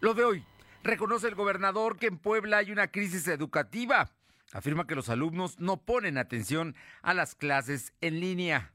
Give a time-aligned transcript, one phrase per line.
[0.00, 0.44] Lo de hoy.
[0.82, 4.10] Reconoce el gobernador que en Puebla hay una crisis educativa.
[4.50, 8.72] Afirma que los alumnos no ponen atención a las clases en línea.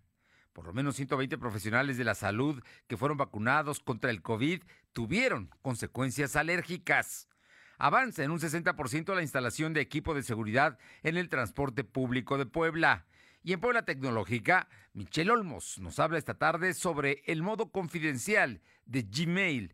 [0.54, 4.62] Por lo menos 120 profesionales de la salud que fueron vacunados contra el COVID
[4.94, 7.28] tuvieron consecuencias alérgicas.
[7.80, 12.46] Avanza en un 60% la instalación de equipo de seguridad en el transporte público de
[12.46, 13.08] Puebla.
[13.44, 19.02] Y en Puebla Tecnológica, Michelle Olmos nos habla esta tarde sobre el modo confidencial de
[19.02, 19.74] Gmail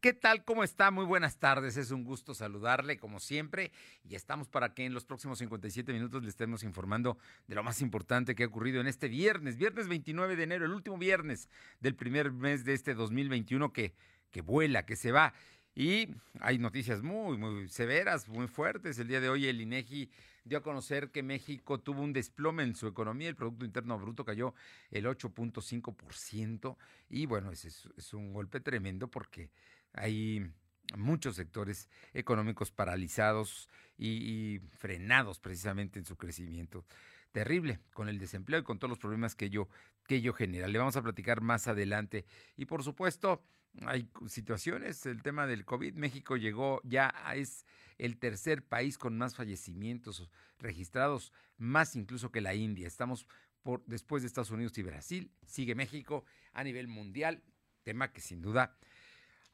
[0.00, 0.44] ¿Qué tal?
[0.44, 0.92] ¿Cómo está?
[0.92, 1.76] Muy buenas tardes.
[1.76, 3.72] Es un gusto saludarle como siempre
[4.08, 7.82] y estamos para que en los próximos 57 minutos le estemos informando de lo más
[7.82, 11.48] importante que ha ocurrido en este viernes, viernes 29 de enero, el último viernes
[11.80, 13.92] del primer mes de este 2021 que,
[14.30, 15.34] que vuela, que se va.
[15.74, 19.00] Y hay noticias muy, muy severas, muy fuertes.
[19.00, 20.12] El día de hoy el INEGI
[20.44, 24.24] dio a conocer que México tuvo un desplome en su economía, el Producto Interno Bruto
[24.24, 24.54] cayó
[24.90, 26.76] el 8.5%
[27.10, 29.50] y bueno, es, es un golpe tremendo porque
[29.98, 30.50] hay
[30.96, 36.84] muchos sectores económicos paralizados y, frenados precisamente en su crecimiento.
[37.32, 39.68] Terrible con el desempleo y con todos los problemas que ello,
[40.06, 40.66] que ello genera.
[40.66, 42.24] Le vamos a platicar más adelante.
[42.56, 43.42] Y por supuesto,
[43.84, 45.94] hay situaciones, el tema del COVID.
[45.94, 47.66] México llegó ya, es
[47.98, 52.86] el tercer país con más fallecimientos registrados, más incluso que la India.
[52.86, 53.26] Estamos
[53.62, 55.30] por, después de Estados Unidos y Brasil.
[55.46, 57.42] Sigue México a nivel mundial,
[57.82, 58.78] tema que sin duda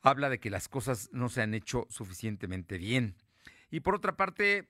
[0.04, 3.16] habla de que las cosas no se han hecho suficientemente bien.
[3.70, 4.68] Y por otra parte,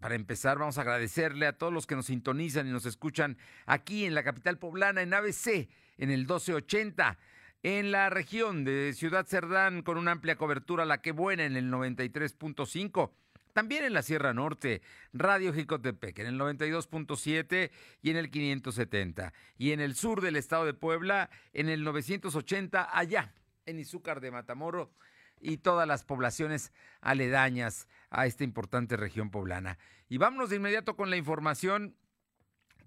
[0.00, 4.04] para empezar, vamos a agradecerle a todos los que nos sintonizan y nos escuchan aquí
[4.04, 7.18] en la capital poblana, en ABC, en el 1280,
[7.62, 11.70] en la región de Ciudad Cerdán, con una amplia cobertura, la que buena, en el
[11.72, 13.10] 93.5.
[13.54, 14.80] También en la Sierra Norte,
[15.12, 17.70] Radio Jicotepec en el 92.7
[18.00, 19.32] y en el 570.
[19.58, 23.32] Y en el sur del estado de Puebla en el 980 allá
[23.66, 24.88] en Izúcar de Matamoros
[25.40, 29.78] y todas las poblaciones aledañas a esta importante región poblana.
[30.08, 31.96] Y vámonos de inmediato con la información,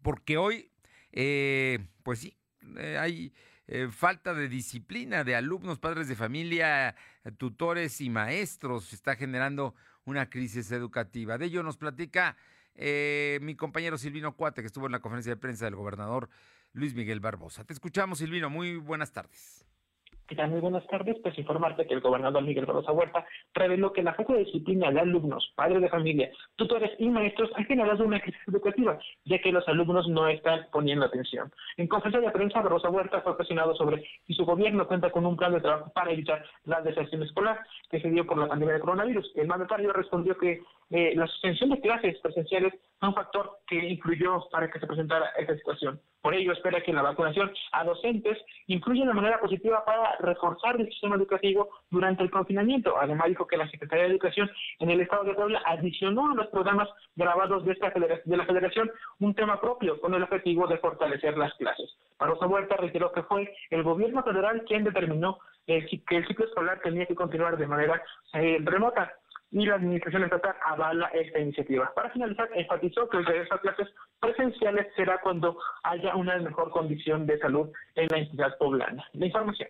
[0.01, 0.71] porque hoy,
[1.11, 2.37] eh, pues sí,
[2.77, 3.33] eh, hay
[3.67, 6.95] eh, falta de disciplina de alumnos, padres de familia,
[7.37, 8.93] tutores y maestros.
[8.93, 9.73] Está generando
[10.05, 11.37] una crisis educativa.
[11.37, 12.37] De ello nos platica
[12.75, 16.27] mi compañero Silvino Cuate, que estuvo en la conferencia de prensa del gobernador
[16.73, 17.63] Luis Miguel Barbosa.
[17.63, 18.49] Te escuchamos, Silvino.
[18.49, 19.63] Muy buenas tardes.
[20.31, 21.17] Muy buenas tardes.
[21.21, 25.01] Pues informarte que el gobernador Miguel Barroso Huerta reveló que la falta de disciplina de
[25.01, 29.67] alumnos, padres de familia, tutores y maestros ha generado una crisis educativa, ya que los
[29.67, 31.51] alumnos no están poniendo atención.
[31.77, 35.37] En conferencia de prensa, Barroso Huerta fue presionado sobre si su gobierno cuenta con un
[35.37, 37.59] plan de trabajo para evitar la deserción escolar
[37.91, 39.31] que se dio por la pandemia de coronavirus.
[39.35, 44.47] El mandatario respondió que eh, la suspensión de clases presenciales fue un factor que influyó
[44.51, 45.99] para que se presentara esta situación.
[46.21, 50.87] Por ello, espera que la vacunación a docentes influya de manera positiva para reforzar el
[50.87, 52.95] sistema educativo durante el confinamiento.
[52.97, 54.49] Además, dijo que la Secretaría de Educación
[54.79, 58.89] en el Estado de Puebla adicionó a los programas grabados de, esta de la Federación
[59.19, 61.89] un tema propio con el objetivo de fortalecer las clases.
[62.17, 67.05] Parosa Huerta reiteró que fue el gobierno federal quien determinó que el ciclo escolar tenía
[67.05, 68.01] que continuar de manera
[68.33, 69.13] eh, remota
[69.53, 71.93] y la Administración Estatal avala esta iniciativa.
[71.93, 73.87] Para finalizar, enfatizó que el regreso a clases
[74.19, 79.05] presenciales será cuando haya una mejor condición de salud en la entidad poblana.
[79.13, 79.69] La información.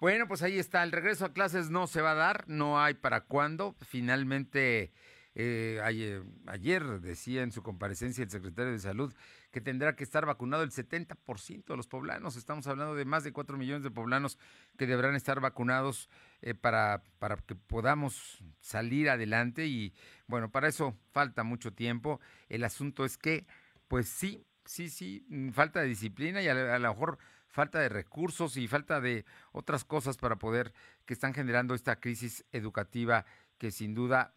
[0.00, 0.82] Bueno, pues ahí está.
[0.82, 3.74] El regreso a clases no se va a dar, no hay para cuándo.
[3.82, 4.90] Finalmente,
[5.34, 9.12] eh, ayer, ayer decía en su comparecencia el secretario de Salud
[9.50, 12.36] que tendrá que estar vacunado el 70% de los poblanos.
[12.36, 14.38] Estamos hablando de más de 4 millones de poblanos
[14.76, 16.08] que deberán estar vacunados
[16.42, 19.66] eh, para, para que podamos salir adelante.
[19.66, 19.92] Y
[20.26, 22.20] bueno, para eso falta mucho tiempo.
[22.48, 23.46] El asunto es que,
[23.88, 27.18] pues sí, sí, sí, mm, falta de disciplina y a, a lo mejor
[27.48, 30.72] falta de recursos y falta de otras cosas para poder,
[31.04, 33.24] que están generando esta crisis educativa
[33.58, 34.34] que sin duda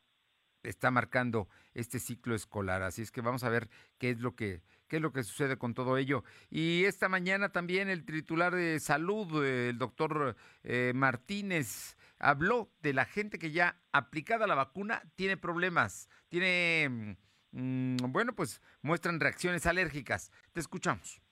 [0.64, 2.82] está marcando este ciclo escolar.
[2.82, 4.62] Así es que vamos a ver qué es lo que
[4.94, 6.24] qué es lo que sucede con todo ello.
[6.52, 13.06] Y esta mañana también el titular de salud, el doctor eh, Martínez, habló de la
[13.06, 17.18] gente que ya aplicada la vacuna tiene problemas, tiene,
[17.54, 20.32] mm, bueno, pues muestran reacciones alérgicas.
[20.52, 21.24] Te escuchamos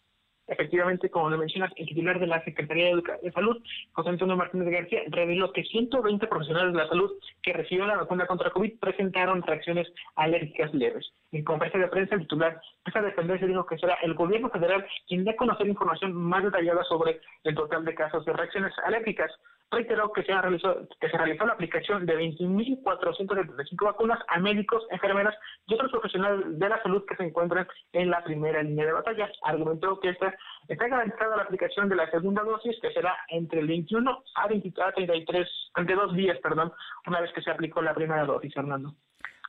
[0.51, 3.57] Efectivamente, como lo mencionas, el titular de la Secretaría de, Salud,
[3.93, 7.09] José Antonio Martínez García, reveló que 120 profesionales de la salud
[7.41, 11.09] que recibieron la vacuna contra COVID presentaron reacciones alérgicas leves.
[11.31, 14.85] En conferencia de prensa, el titular de esa dependencia dijo que será el gobierno federal
[15.07, 19.31] quien dé a conocer información más detallada sobre el total de casos de reacciones alérgicas
[19.71, 25.35] reiteró que se, realizó, que se realizó la aplicación de 20.475 vacunas a médicos, enfermeras
[25.65, 29.31] y otros profesionales de la salud que se encuentran en la primera línea de batalla.
[29.43, 30.35] Argumentó que esta,
[30.67, 34.95] está garantizada la aplicación de la segunda dosis, que será entre el 21 a 23,
[34.95, 36.73] 33, 32 días, perdón,
[37.07, 38.93] una vez que se aplicó la primera dosis, Fernando.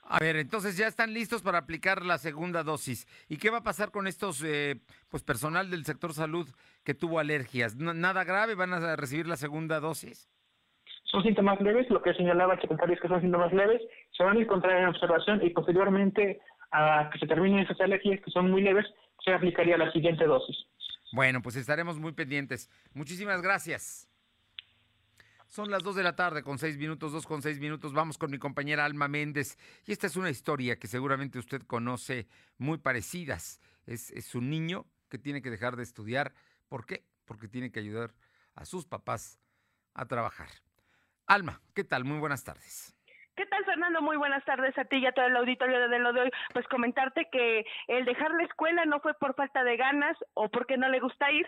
[0.03, 3.07] A ver, entonces ya están listos para aplicar la segunda dosis.
[3.29, 6.49] ¿Y qué va a pasar con estos, eh, pues personal del sector salud
[6.85, 7.77] que tuvo alergias?
[7.77, 8.55] ¿Nada grave?
[8.55, 10.29] ¿Van a recibir la segunda dosis?
[11.05, 13.83] Son síntomas leves, lo que señalaba el secretario es que son síntomas leves,
[14.17, 16.41] se van a encontrar en observación y posteriormente
[16.73, 18.87] a que se terminen esas alergias que son muy leves,
[19.25, 20.57] se aplicaría la siguiente dosis.
[21.13, 22.71] Bueno, pues estaremos muy pendientes.
[22.95, 24.09] Muchísimas gracias.
[25.53, 27.93] Son las 2 de la tarde con 6 minutos, 2 con 6 minutos.
[27.93, 29.59] Vamos con mi compañera Alma Méndez.
[29.85, 32.27] Y esta es una historia que seguramente usted conoce
[32.57, 33.61] muy parecidas.
[33.85, 36.33] Es, es un niño que tiene que dejar de estudiar.
[36.71, 37.05] ¿Por qué?
[37.27, 38.13] Porque tiene que ayudar
[38.55, 39.39] a sus papás
[39.93, 40.49] a trabajar.
[41.27, 42.05] Alma, ¿qué tal?
[42.05, 42.97] Muy buenas tardes.
[43.37, 44.01] ¿Qué tal, Fernando?
[44.01, 46.31] Muy buenas tardes a ti y a todo el auditorio de lo de hoy.
[46.55, 50.79] Pues comentarte que el dejar la escuela no fue por falta de ganas o porque
[50.79, 51.47] no le gusta ir,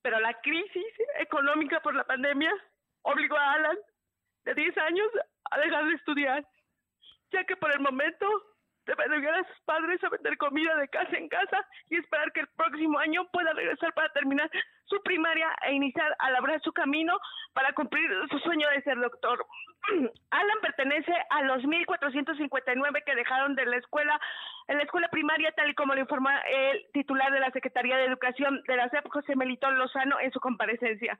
[0.00, 0.86] pero la crisis
[1.18, 2.50] económica por la pandemia
[3.02, 3.76] obligó a Alan,
[4.44, 5.08] de 10 años,
[5.50, 6.46] a dejar de estudiar,
[7.32, 8.26] ya que por el momento
[9.20, 12.48] ayudar a sus padres a vender comida de casa en casa y esperar que el
[12.56, 14.50] próximo año pueda regresar para terminar
[14.84, 17.18] su primaria e iniciar a labrar su camino
[17.52, 19.44] para cumplir su sueño de ser doctor.
[20.30, 24.20] Alan pertenece a los 1.459 que dejaron de la escuela,
[24.68, 28.04] en la escuela primaria, tal y como lo informa el titular de la Secretaría de
[28.04, 31.18] Educación de la SEP, José Melitón Lozano, en su comparecencia.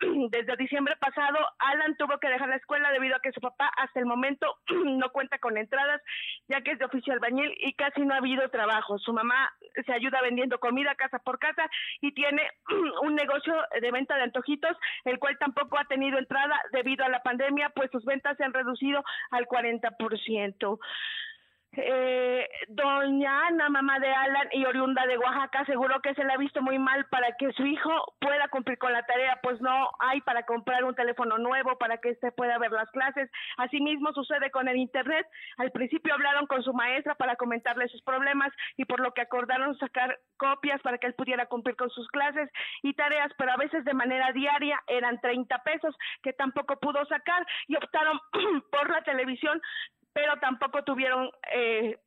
[0.30, 4.00] Desde diciembre pasado, Alan tuvo que dejar la escuela debido a que su papá hasta
[4.00, 6.02] el momento no cuenta con entradas,
[6.48, 8.98] ya que es de oficio albañil y casi no ha habido trabajo.
[8.98, 9.50] Su mamá
[9.84, 11.68] se ayuda vendiendo comida casa por casa
[12.00, 12.42] y tiene
[13.02, 17.22] un negocio de venta de antojitos, el cual tampoco ha tenido entrada debido a la
[17.22, 20.78] pandemia, pues sus ventas se han reducido al 40%
[21.74, 26.36] eh, doña Ana, mamá de Alan y oriunda de Oaxaca, aseguró que se le ha
[26.36, 30.20] visto muy mal para que su hijo pueda cumplir con la tarea, pues no hay
[30.20, 33.30] para comprar un teléfono nuevo para que éste pueda ver las clases.
[33.56, 35.26] Asimismo sucede con el Internet.
[35.56, 39.76] Al principio hablaron con su maestra para comentarle sus problemas y por lo que acordaron
[39.78, 42.50] sacar copias para que él pudiera cumplir con sus clases
[42.82, 47.46] y tareas, pero a veces de manera diaria eran 30 pesos que tampoco pudo sacar
[47.66, 48.20] y optaron
[48.70, 49.60] por la televisión
[50.12, 51.98] pero tampoco tuvieron eh,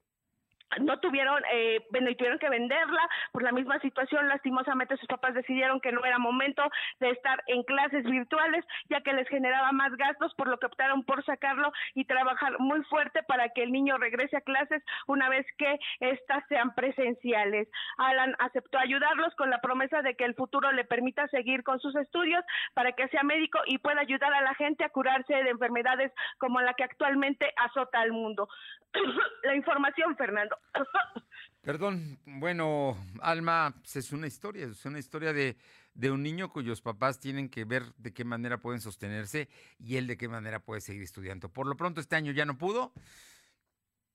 [0.80, 4.28] no tuvieron, eh, bueno, y tuvieron que venderla por la misma situación.
[4.28, 6.64] Lastimosamente sus papás decidieron que no era momento
[7.00, 11.04] de estar en clases virtuales, ya que les generaba más gastos, por lo que optaron
[11.04, 15.46] por sacarlo y trabajar muy fuerte para que el niño regrese a clases una vez
[15.58, 17.70] que éstas sean presenciales.
[17.98, 21.96] Alan aceptó ayudarlos con la promesa de que el futuro le permita seguir con sus
[21.96, 26.12] estudios para que sea médico y pueda ayudar a la gente a curarse de enfermedades
[26.38, 28.48] como la que actualmente azota al mundo.
[29.44, 30.55] la información, Fernando.
[31.62, 35.58] Perdón, bueno, Alma, pues, es una historia, es una historia de,
[35.96, 39.50] de, un niño cuyos papás tienen que ver de qué manera pueden sostenerse
[39.80, 41.50] y él de qué manera puede seguir estudiando.
[41.50, 42.94] Por lo pronto este año ya no pudo,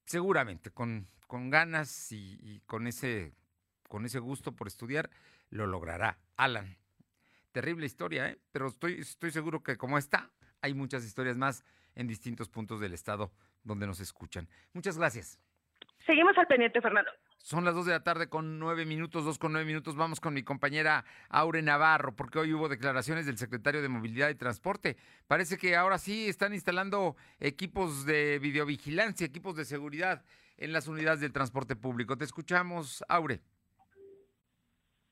[0.07, 3.35] seguramente con, con ganas y, con, ese,
[3.89, 5.11] con ese gusto por estudiar
[5.49, 6.19] lo logrará.
[6.37, 6.77] Alan,
[7.53, 8.39] terrible historia, ¿eh?
[8.53, 10.31] pero estoy, estoy seguro que como está,
[10.63, 13.33] hay muchas historias más en distintos puntos del estado
[13.65, 14.49] donde nos escuchan.
[14.73, 15.39] Muchas gracias.
[16.07, 17.11] Seguimos al pendiente, Fernando.
[17.39, 19.97] Son las dos de la tarde con nueve minutos, dos con nueve minutos.
[19.97, 24.35] Vamos con mi compañera Aure Navarro, porque hoy hubo declaraciones del secretario de Movilidad y
[24.35, 24.97] Transporte.
[25.27, 30.25] Parece que ahora sí están instalando equipos de videovigilancia, equipos de seguridad
[30.59, 32.19] en las unidades del transporte público.
[32.19, 33.41] Te escuchamos, Aure.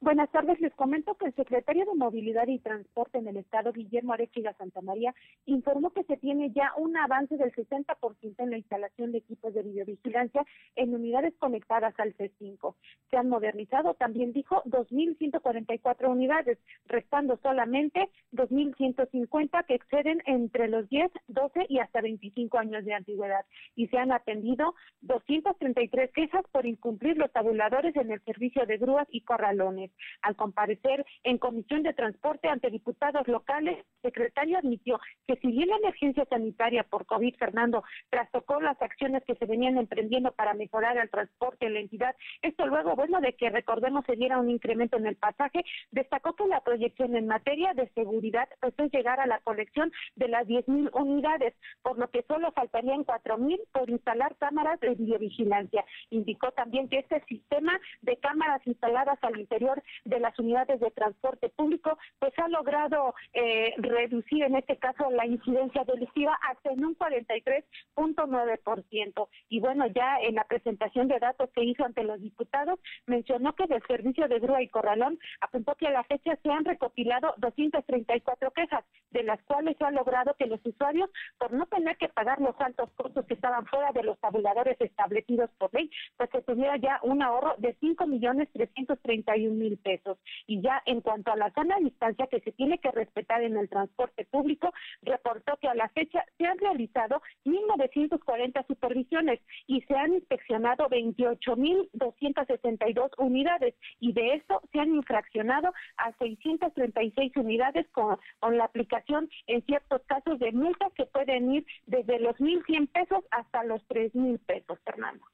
[0.00, 4.12] Buenas tardes, les comento que el secretario de Movilidad y Transporte en el Estado, Guillermo
[4.12, 5.12] Arechiga María,
[5.44, 9.64] informó que se tiene ya un avance del 60% en la instalación de equipos de
[9.64, 12.76] videovigilancia en unidades conectadas al C5.
[13.10, 21.10] Se han modernizado, también dijo, 2.144 unidades, restando solamente 2.150 que exceden entre los 10,
[21.26, 23.44] 12 y hasta 25 años de antigüedad.
[23.74, 29.08] Y se han atendido 233 quejas por incumplir los tabuladores en el servicio de grúas
[29.10, 29.87] y corralones.
[30.22, 35.68] Al comparecer en Comisión de Transporte ante diputados locales, el secretario admitió que si bien
[35.68, 40.96] la emergencia sanitaria por COVID, Fernando, trastocó las acciones que se venían emprendiendo para mejorar
[40.96, 44.96] el transporte en la entidad, esto luego, bueno, de que recordemos se diera un incremento
[44.96, 49.26] en el pasaje, destacó que la proyección en materia de seguridad pues, es llegar a
[49.26, 54.80] la colección de las 10.000 unidades, por lo que solo faltarían 4.000 por instalar cámaras
[54.80, 55.84] de videovigilancia.
[56.10, 61.48] Indicó también que este sistema de cámaras instaladas al interior de las unidades de transporte
[61.50, 66.96] público pues ha logrado eh, reducir en este caso la incidencia delictiva hasta en un
[66.96, 69.28] 43.9%.
[69.48, 73.66] Y bueno, ya en la presentación de datos que hizo ante los diputados, mencionó que
[73.66, 78.50] del servicio de grúa y corralón apuntó que a la fecha se han recopilado 234
[78.52, 82.40] quejas, de las cuales se ha logrado que los usuarios, por no tener que pagar
[82.40, 86.76] los altos costos que estaban fuera de los tabuladores establecidos por ley, pues se tuviera
[86.76, 90.18] ya un ahorro de 5 millones 331 mil pesos.
[90.46, 93.68] Y ya en cuanto a la de distancia que se tiene que respetar en el
[93.68, 94.72] transporte público,
[95.02, 103.10] reportó que a la fecha se han realizado 1.940 supervisiones y se han inspeccionado 28.262
[103.18, 109.62] unidades y de esto se han infraccionado a 636 unidades con, con la aplicación en
[109.64, 114.78] ciertos casos de multas que pueden ir desde los 1.100 pesos hasta los 3.000 pesos,
[114.84, 115.24] Fernando.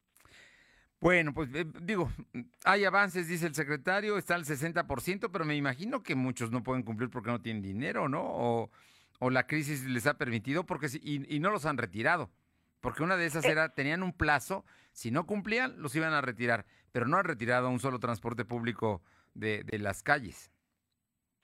[1.01, 2.11] Bueno, pues eh, digo,
[2.65, 6.83] hay avances, dice el secretario, está al 60%, pero me imagino que muchos no pueden
[6.83, 8.23] cumplir porque no tienen dinero, ¿no?
[8.23, 8.71] O,
[9.19, 12.31] o la crisis les ha permitido porque y, y no los han retirado.
[12.81, 13.53] Porque una de esas eh.
[13.53, 17.71] era, tenían un plazo, si no cumplían, los iban a retirar, pero no han retirado
[17.71, 19.03] un solo transporte público
[19.35, 20.51] de, de las calles.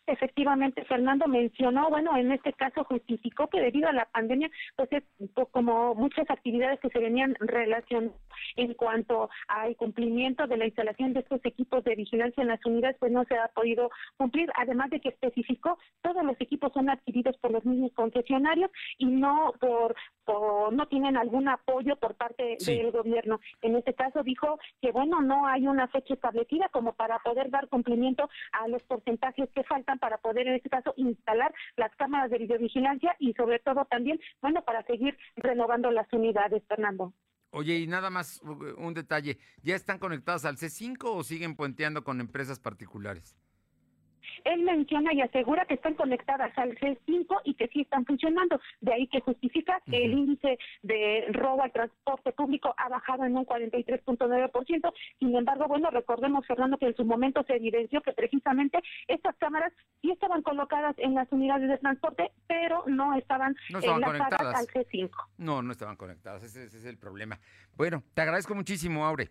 [0.07, 5.05] Efectivamente, Fernando mencionó, bueno, en este caso justificó que debido a la pandemia, pues es
[5.53, 8.19] como muchas actividades que se venían relacionadas
[8.57, 12.97] en cuanto al cumplimiento de la instalación de estos equipos de vigilancia en las unidades,
[12.99, 17.37] pues no se ha podido cumplir, además de que especificó todos los equipos son adquiridos
[17.39, 19.95] por los mismos concesionarios y no por,
[20.73, 23.41] no tienen algún apoyo por parte del gobierno.
[23.63, 27.69] En este caso dijo que bueno, no hay una fecha establecida como para poder dar
[27.69, 32.39] cumplimiento a los porcentajes que faltan para poder en este caso instalar las cámaras de
[32.39, 37.13] videovigilancia y sobre todo también, bueno, para seguir renovando las unidades, Fernando.
[37.53, 42.21] Oye, y nada más un detalle, ¿ya están conectadas al C5 o siguen puenteando con
[42.21, 43.37] empresas particulares?
[44.45, 48.61] Él menciona y asegura que están conectadas al C5 y que sí están funcionando.
[48.81, 53.37] De ahí que justifica que el índice de robo al transporte público ha bajado en
[53.37, 54.93] un 43.9%.
[55.19, 58.79] Sin embargo, bueno, recordemos, Fernando, que en su momento se evidenció que precisamente
[59.09, 64.57] estas cámaras sí estaban colocadas en las unidades de transporte, pero no estaban, no conectadas
[64.57, 65.11] al C5.
[65.39, 66.43] No, no estaban conectadas.
[66.43, 67.39] Ese, ese es el problema.
[67.77, 69.29] Bueno, te agradezco muchísimo, Aure.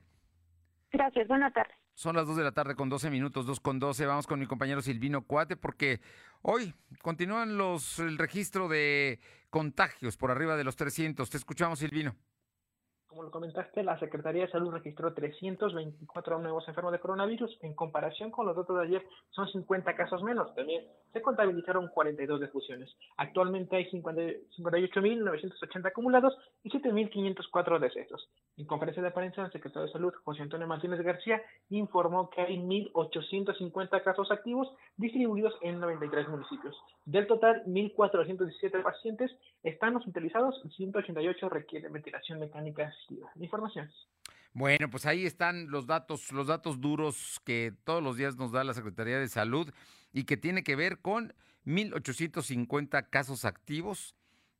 [0.91, 1.75] Gracias, buenas tardes.
[1.99, 4.05] Son las 2 de la tarde con 12 minutos, 2 con 12.
[4.05, 5.99] Vamos con mi compañero Silvino Cuate porque
[6.41, 11.29] hoy continúan los el registro de contagios por arriba de los 300.
[11.29, 12.15] Te escuchamos, Silvino.
[13.09, 17.57] Como lo comentaste, la Secretaría de Salud registró 324 nuevos enfermos de coronavirus.
[17.63, 20.53] En comparación con los datos de ayer, son 50 casos menos.
[20.53, 22.95] También se contabilizaron 42 defusiones.
[23.17, 28.29] Actualmente hay 58.980 acumulados y 7.504 decesos.
[28.57, 32.57] En conferencia de prensa, el secretario de Salud, José Antonio Martínez García, informó que hay
[32.59, 36.75] 1.850 casos activos distribuidos en 93 municipios.
[37.05, 39.31] Del total, 1.417 pacientes
[39.63, 42.93] están hospitalizados y 188 requieren ventilación mecánica
[43.35, 43.89] Información.
[44.53, 48.63] Bueno, pues ahí están los datos, los datos duros que todos los días nos da
[48.63, 49.71] la Secretaría de Salud
[50.11, 51.33] y que tiene que ver con
[51.65, 54.15] 1.850 casos activos,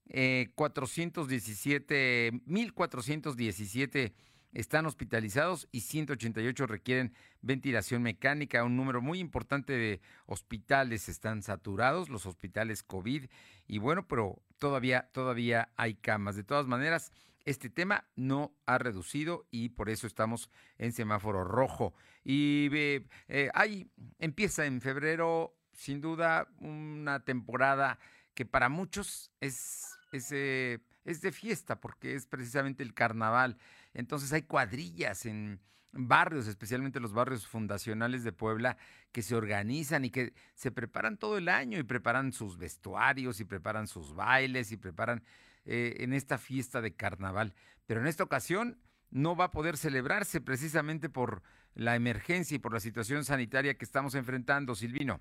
[0.08, 4.14] eh, 417, 1.417
[4.54, 8.64] están hospitalizados y 188 requieren ventilación mecánica.
[8.64, 13.26] Un número muy importante de hospitales están saturados, los hospitales COVID.
[13.68, 16.36] Y bueno, pero todavía, todavía hay camas.
[16.36, 17.12] De todas maneras,
[17.46, 21.94] este tema no ha reducido y por eso estamos en semáforo rojo.
[22.24, 28.00] Y eh, ahí empieza en febrero, sin duda, una temporada
[28.34, 33.58] que para muchos es, es, eh, es de fiesta porque es precisamente el carnaval.
[33.94, 35.60] Entonces hay cuadrillas en
[35.92, 38.78] barrios, especialmente los barrios fundacionales de Puebla,
[39.12, 43.46] que se organizan y que se preparan todo el año y preparan sus vestuarios y
[43.46, 45.24] preparan sus bailes y preparan
[45.72, 47.54] eh, en esta fiesta de carnaval.
[47.86, 48.80] Pero en esta ocasión
[49.12, 51.44] no va a poder celebrarse precisamente por
[51.76, 55.20] la emergencia y por la situación sanitaria que estamos enfrentando, Silvino.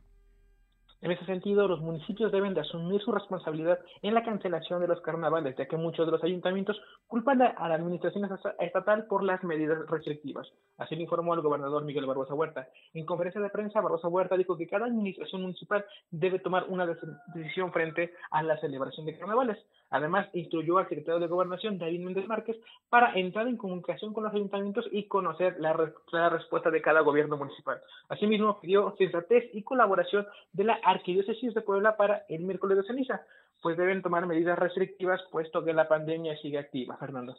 [1.00, 5.00] En ese sentido, los municipios deben de asumir su responsabilidad en la cancelación de los
[5.02, 8.28] carnavales, ya que muchos de los ayuntamientos culpan a la administración
[8.58, 10.48] estatal por las medidas restrictivas.
[10.76, 12.68] Así lo informó el gobernador Miguel Barbosa Huerta.
[12.94, 17.72] En conferencia de prensa, Barbosa Huerta dijo que cada administración municipal debe tomar una decisión
[17.72, 19.58] frente a la celebración de carnavales.
[19.90, 22.56] Además, instruyó al secretario de Gobernación, David Méndez Márquez,
[22.88, 27.36] para entrar en comunicación con los ayuntamientos y conocer la, la respuesta de cada gobierno
[27.36, 27.80] municipal.
[28.08, 33.22] Asimismo, pidió sensatez y colaboración de la Arquidiócesis de Puebla para el miércoles de ceniza,
[33.62, 37.36] pues deben tomar medidas restrictivas puesto que la pandemia sigue activa, Fernando.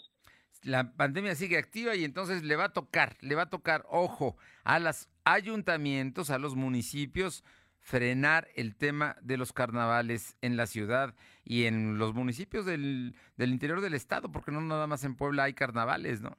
[0.64, 4.36] La pandemia sigue activa y entonces le va a tocar, le va a tocar, ojo,
[4.66, 7.46] a los ayuntamientos, a los municipios,
[7.90, 13.50] frenar el tema de los carnavales en la ciudad y en los municipios del, del
[13.50, 16.38] interior del estado, porque no nada más en Puebla hay carnavales, ¿no?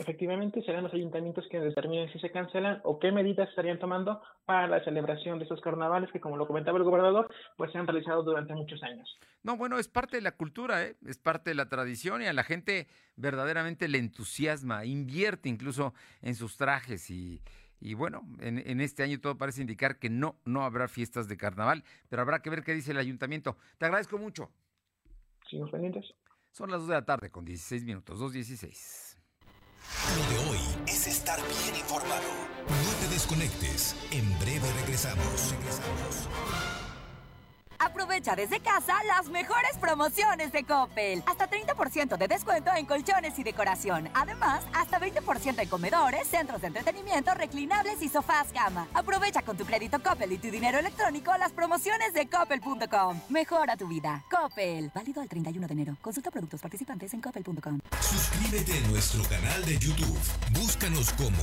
[0.00, 4.66] efectivamente serán los ayuntamientos quienes determinen si se cancelan o qué medidas estarían tomando para
[4.66, 8.22] la celebración de estos carnavales que, como lo comentaba el gobernador, pues se han realizado
[8.22, 9.18] durante muchos años.
[9.42, 10.96] No, bueno, es parte de la cultura, ¿eh?
[11.06, 16.34] es parte de la tradición y a la gente verdaderamente le entusiasma, invierte incluso en
[16.34, 17.42] sus trajes y,
[17.80, 21.36] y bueno, en, en, este año todo parece indicar que no, no habrá fiestas de
[21.36, 23.56] carnaval, pero habrá que ver qué dice el ayuntamiento.
[23.78, 24.50] Te agradezco mucho.
[25.48, 26.14] ¿Sigamos pendientes?
[26.52, 29.16] Son las 2 de la tarde con 16 minutos, 2.16.
[30.16, 32.28] Lo de hoy es estar bien informado.
[32.68, 33.96] No te desconectes.
[34.12, 35.52] En breve regresamos.
[35.52, 36.79] Regresamos.
[37.80, 41.22] Aprovecha desde casa las mejores promociones de Coppel.
[41.26, 44.10] Hasta 30% de descuento en colchones y decoración.
[44.12, 48.86] Además, hasta 20% en comedores, centros de entretenimiento, reclinables y sofás cama.
[48.92, 53.20] Aprovecha con tu crédito Coppel y tu dinero electrónico las promociones de coppel.com.
[53.30, 54.24] Mejora tu vida.
[54.30, 54.90] Coppel.
[54.94, 55.96] Válido al 31 de enero.
[56.02, 57.80] Consulta productos participantes en coppel.com.
[58.00, 60.18] Suscríbete a nuestro canal de YouTube.
[60.52, 61.42] Búscanos como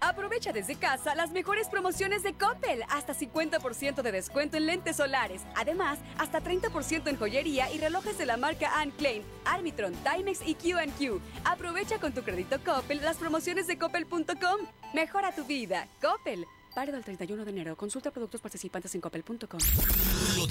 [0.00, 2.82] Aprovecha desde casa las mejores promociones de Coppel.
[2.88, 5.42] Hasta 50% de descuento en lentes solares.
[5.54, 10.54] Además, hasta 30% en joyería y relojes de la marca Anne Klein, Armitron, Timex y
[10.54, 11.20] QQ.
[11.44, 14.66] Aprovecha con tu crédito Coppel las promociones de coppel.com.
[14.94, 15.86] Mejora tu vida.
[16.00, 16.46] Coppel.
[16.74, 17.76] Válido el 31 de enero.
[17.76, 19.60] Consulta productos participantes en coppel.com.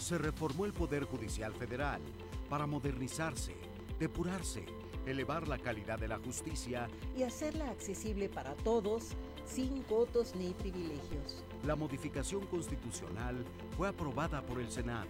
[0.00, 2.00] Se reformó el Poder Judicial Federal
[2.48, 3.54] para modernizarse,
[4.00, 4.64] depurarse,
[5.04, 9.08] elevar la calidad de la justicia y hacerla accesible para todos
[9.44, 11.44] sin cotos ni privilegios.
[11.66, 13.44] La modificación constitucional
[13.76, 15.08] fue aprobada por el Senado.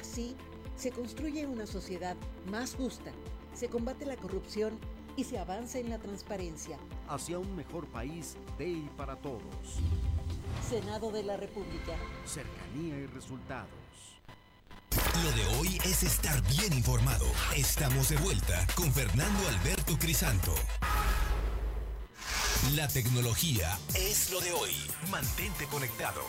[0.00, 0.36] Así,
[0.76, 2.16] se construye una sociedad
[2.48, 3.10] más justa,
[3.52, 4.78] se combate la corrupción
[5.16, 6.78] y se avanza en la transparencia.
[7.08, 9.42] Hacia un mejor país de y para todos.
[10.70, 11.96] Senado de la República.
[12.24, 13.68] Cercanía y resultados.
[15.24, 17.26] Lo de hoy es estar bien informado.
[17.56, 20.54] Estamos de vuelta con Fernando Alberto Crisanto.
[22.66, 24.72] La tecnología es lo de hoy.
[25.12, 26.20] Mantente conectado.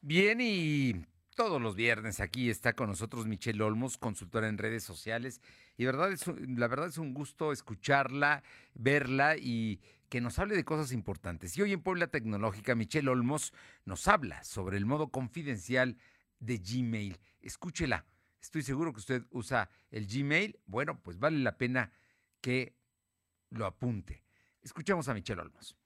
[0.00, 1.04] Bien, y
[1.36, 5.42] todos los viernes aquí está con nosotros Michelle Olmos, consultora en redes sociales.
[5.76, 10.64] Y verdad es, la verdad es un gusto escucharla, verla y que nos hable de
[10.64, 11.56] cosas importantes.
[11.58, 13.52] Y hoy en Puebla Tecnológica, Michelle Olmos
[13.84, 15.98] nos habla sobre el modo confidencial
[16.38, 17.20] de Gmail.
[17.42, 18.06] Escúchela.
[18.40, 20.58] Estoy seguro que usted usa el Gmail.
[20.64, 21.92] Bueno, pues vale la pena
[22.40, 22.79] que
[23.50, 24.22] lo apunte.
[24.62, 25.76] Escuchamos a Michelle Olmos.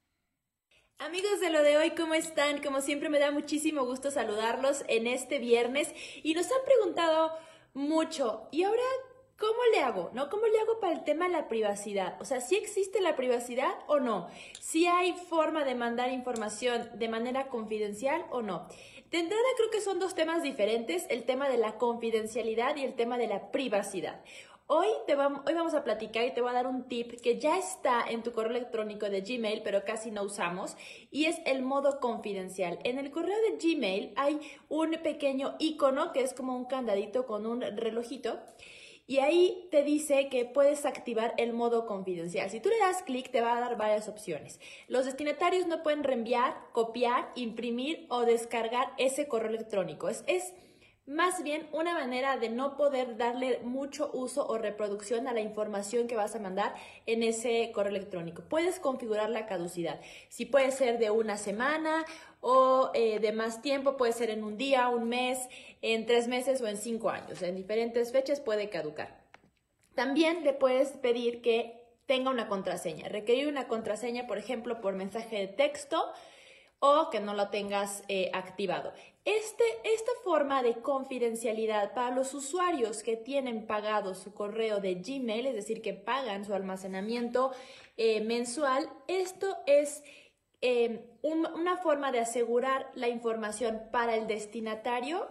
[0.98, 2.62] Amigos de lo de hoy, ¿cómo están?
[2.62, 7.32] Como siempre me da muchísimo gusto saludarlos en este viernes y nos han preguntado
[7.74, 8.82] mucho, ¿y ahora
[9.36, 10.10] cómo le hago?
[10.14, 10.30] ¿No?
[10.30, 12.16] ¿Cómo le hago para el tema de la privacidad?
[12.20, 14.28] O sea, ¿sí existe la privacidad o no?
[14.60, 18.68] ¿Sí hay forma de mandar información de manera confidencial o no?
[19.10, 22.94] De entrada creo que son dos temas diferentes, el tema de la confidencialidad y el
[22.94, 24.24] tema de la privacidad.
[24.66, 27.38] Hoy, te vamos, hoy vamos a platicar y te voy a dar un tip que
[27.38, 30.74] ya está en tu correo electrónico de Gmail, pero casi no usamos,
[31.10, 32.78] y es el modo confidencial.
[32.82, 37.44] En el correo de Gmail hay un pequeño icono que es como un candadito con
[37.44, 38.40] un relojito.
[39.06, 42.48] y ahí te dice que puedes activar el modo confidencial.
[42.48, 44.60] Si tú le das clic, te va a dar varias opciones.
[44.88, 50.08] Los destinatarios no pueden reenviar, copiar, imprimir o descargar ese correo electrónico.
[50.08, 50.54] Es, es
[51.06, 56.06] más bien una manera de no poder darle mucho uso o reproducción a la información
[56.06, 56.74] que vas a mandar
[57.06, 58.42] en ese correo electrónico.
[58.48, 60.00] Puedes configurar la caducidad.
[60.30, 62.06] Si puede ser de una semana
[62.40, 65.38] o eh, de más tiempo, puede ser en un día, un mes,
[65.82, 67.42] en tres meses o en cinco años.
[67.42, 69.22] En diferentes fechas puede caducar.
[69.94, 73.08] También le puedes pedir que tenga una contraseña.
[73.08, 76.12] Requerir una contraseña, por ejemplo, por mensaje de texto
[76.86, 78.92] o que no lo tengas eh, activado.
[79.24, 85.46] Este, esta forma de confidencialidad para los usuarios que tienen pagado su correo de Gmail,
[85.46, 87.52] es decir, que pagan su almacenamiento
[87.96, 90.04] eh, mensual, esto es
[90.60, 95.26] eh, una forma de asegurar la información para el destinatario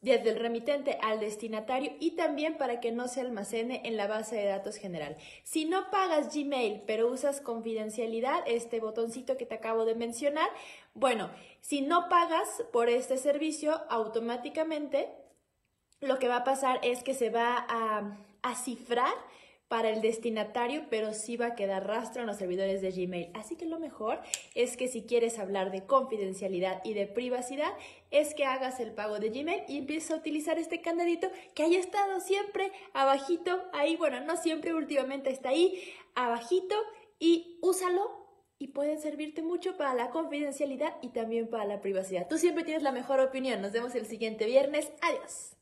[0.00, 4.36] desde el remitente al destinatario y también para que no se almacene en la base
[4.36, 5.16] de datos general.
[5.44, 10.48] Si no pagas Gmail pero usas confidencialidad, este botoncito que te acabo de mencionar,
[10.94, 15.10] bueno, si no pagas por este servicio, automáticamente
[16.00, 19.12] lo que va a pasar es que se va a, a cifrar
[19.70, 23.30] para el destinatario, pero sí va a quedar rastro en los servidores de Gmail.
[23.34, 24.18] Así que lo mejor
[24.56, 27.72] es que si quieres hablar de confidencialidad y de privacidad,
[28.10, 31.78] es que hagas el pago de Gmail y empieces a utilizar este candadito que haya
[31.78, 35.80] estado siempre abajito, ahí, bueno, no siempre, últimamente está ahí,
[36.16, 36.74] abajito,
[37.20, 38.26] y úsalo
[38.58, 42.26] y puede servirte mucho para la confidencialidad y también para la privacidad.
[42.28, 43.62] Tú siempre tienes la mejor opinión.
[43.62, 44.90] Nos vemos el siguiente viernes.
[45.00, 45.56] Adiós.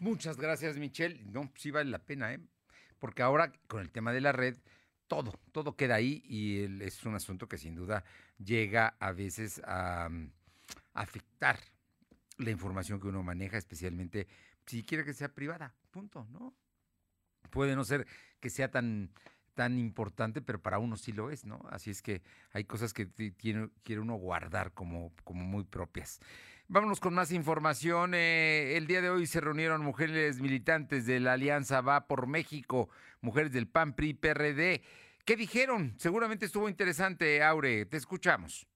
[0.00, 1.22] Muchas gracias, Michelle.
[1.30, 2.40] No, sí vale la pena, ¿eh?
[2.98, 4.56] Porque ahora con el tema de la red,
[5.06, 8.04] todo, todo queda ahí y es un asunto que sin duda
[8.38, 10.30] llega a veces a, mm,
[10.94, 11.58] afectar
[12.36, 14.28] la información que uno maneja, especialmente
[14.66, 16.54] si quiere que sea privada, punto, ¿no?
[17.50, 18.06] Puede no ser
[18.40, 19.10] que sea tan,
[19.54, 21.60] tan importante, pero para uno sí lo es, ¿no?
[21.70, 26.20] Así es que hay cosas que quiere uno guardar como, como muy propias.
[26.70, 28.12] Vámonos con más información.
[28.12, 32.90] Eh, el día de hoy se reunieron mujeres militantes de la Alianza Va por México,
[33.22, 34.82] mujeres del PAN, PRI, PRD.
[35.24, 35.94] ¿Qué dijeron?
[35.96, 37.86] Seguramente estuvo interesante, Aure.
[37.86, 38.66] Te escuchamos.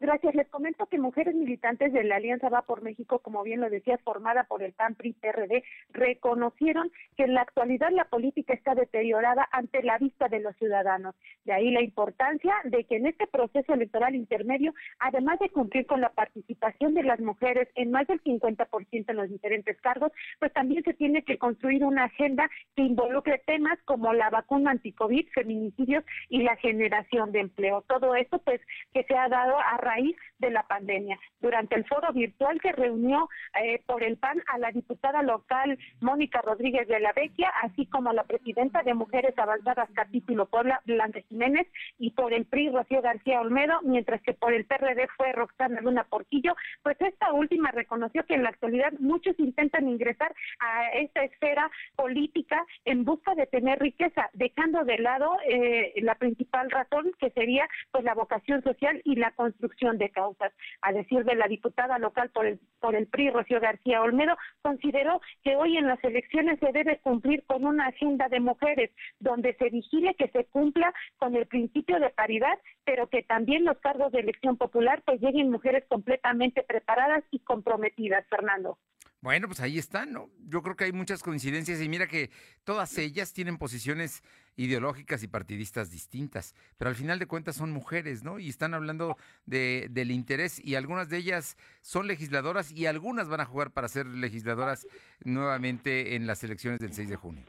[0.00, 0.34] Gracias.
[0.36, 4.00] Les comento que mujeres militantes de la Alianza Va por México, como bien lo decías,
[4.02, 9.48] formada por el PAN, PRI, PRD, reconocieron que en la actualidad la política está deteriorada
[9.50, 11.16] ante la vista de los ciudadanos.
[11.44, 16.00] De ahí la importancia de que en este proceso electoral intermedio, además de cumplir con
[16.00, 20.84] la participación de las mujeres en más del 50% en los diferentes cargos, pues también
[20.84, 26.42] se tiene que construir una agenda que involucre temas como la vacuna anticovid, feminicidios y
[26.42, 27.82] la generación de empleo.
[27.88, 28.60] Todo esto, pues,
[28.92, 31.18] que se ha dado a raíz de la pandemia.
[31.40, 33.28] Durante el foro virtual que reunió
[33.60, 38.10] eh, por el PAN a la diputada local Mónica Rodríguez de la Vecchia, así como
[38.10, 41.66] a la presidenta de Mujeres Avanzadas Capítulo Puebla, Blanca Jiménez,
[41.98, 46.04] y por el PRI, Rocío García Olmedo, mientras que por el PRD fue Roxana Luna
[46.04, 51.70] Porquillo, pues esta última reconoció que en la actualidad muchos intentan ingresar a esta esfera
[51.96, 57.66] política en busca de tener riqueza, dejando de lado eh, la principal razón que sería
[57.90, 60.52] pues la vocación social y la construcción de causas.
[60.82, 65.20] A decir de la diputada local por el, por el PRI, Rocío García Olmedo, consideró
[65.44, 69.70] que hoy en las elecciones se debe cumplir con una agenda de mujeres, donde se
[69.70, 74.20] vigile que se cumpla con el principio de paridad, pero que también los cargos de
[74.20, 78.78] elección popular pues lleguen mujeres completamente preparadas y comprometidas, Fernando.
[79.20, 80.30] Bueno, pues ahí están, ¿no?
[80.46, 82.30] Yo creo que hay muchas coincidencias y mira que
[82.62, 84.22] todas ellas tienen posiciones
[84.54, 88.38] ideológicas y partidistas distintas, pero al final de cuentas son mujeres, ¿no?
[88.38, 93.40] Y están hablando de, del interés y algunas de ellas son legisladoras y algunas van
[93.40, 94.86] a jugar para ser legisladoras
[95.24, 97.44] nuevamente en las elecciones del 6 de junio.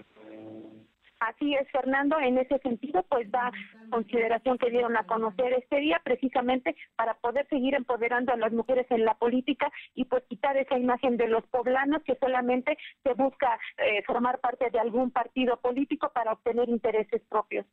[1.19, 3.51] Así es, Fernando, en ese sentido, pues da
[3.89, 8.87] consideración que dieron a conocer este día precisamente para poder seguir empoderando a las mujeres
[8.89, 13.59] en la política y pues quitar esa imagen de los poblanos que solamente se busca
[13.77, 17.65] eh, formar parte de algún partido político para obtener intereses propios.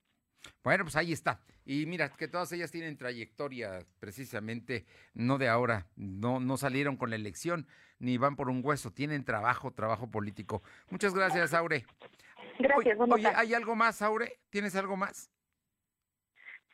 [0.64, 1.40] Bueno, pues ahí está.
[1.64, 7.11] Y mira, que todas ellas tienen trayectoria precisamente, no de ahora, no, no salieron con
[7.11, 7.66] la elección,
[7.98, 10.62] ni van por un hueso, tienen trabajo, trabajo político.
[10.90, 11.85] Muchas gracias, Aure.
[12.59, 14.40] Gracias, Oye, ¿hay algo más, Aure?
[14.51, 15.31] ¿Tienes algo más?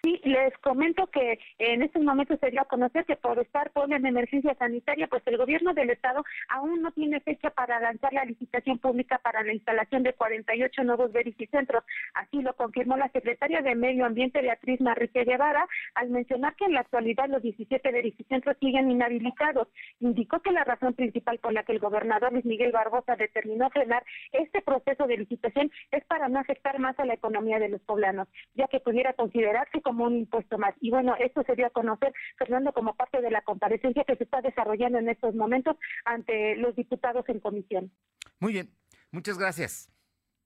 [0.04, 3.94] Sí, les comento que en estos momentos se dio a conocer que por estar Puebla
[3.94, 8.24] en emergencia sanitaria, pues el gobierno del estado aún no tiene fecha para lanzar la
[8.24, 11.84] licitación pública para la instalación de 48 nuevos verificentros.
[12.14, 16.72] Así lo confirmó la secretaria de Medio Ambiente, Beatriz Marrique Guevara, al mencionar que en
[16.72, 19.68] la actualidad los 17 verificentros siguen inhabilitados.
[20.00, 24.04] Indicó que la razón principal por la que el gobernador Luis Miguel Barbosa determinó frenar
[24.32, 28.26] este proceso de licitación es para no afectar más a la economía de los poblanos,
[28.56, 30.74] ya que pudiera considerarse como como un impuesto más.
[30.80, 34.24] Y bueno, esto se dio a conocer, Fernando, como parte de la comparecencia que se
[34.24, 35.76] está desarrollando en estos momentos
[36.06, 37.92] ante los diputados en comisión.
[38.40, 38.70] Muy bien,
[39.10, 39.92] muchas gracias.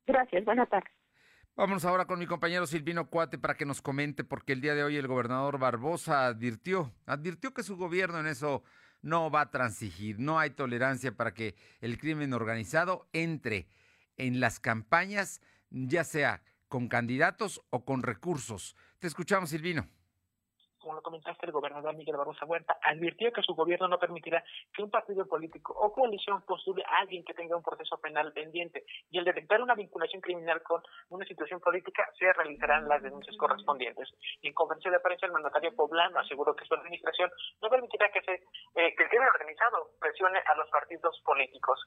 [0.04, 0.92] Gracias, buenas tardes.
[1.54, 4.82] Vamos ahora con mi compañero Silvino Cuate para que nos comente, porque el día de
[4.82, 8.64] hoy el gobernador Barbosa advirtió, advirtió que su gobierno en eso
[9.00, 13.68] no va a transigir, no hay tolerancia para que el crimen organizado entre
[14.16, 18.74] en las campañas, ya sea con candidatos o con recursos.
[18.98, 19.88] Te escuchamos, Silvino
[20.87, 24.85] como lo comentaste, el gobernador Miguel Barbosa Huerta advirtió que su gobierno no permitirá que
[24.85, 29.18] un partido político o coalición postule a alguien que tenga un proceso penal pendiente y
[29.18, 34.14] al detectar una vinculación criminal con una situación política se realizarán las denuncias correspondientes.
[34.40, 38.22] Y en conferencia de prensa, el mandatario poblano aseguró que su administración no permitirá que,
[38.22, 41.80] se, eh, que el crimen organizado presione a los partidos políticos.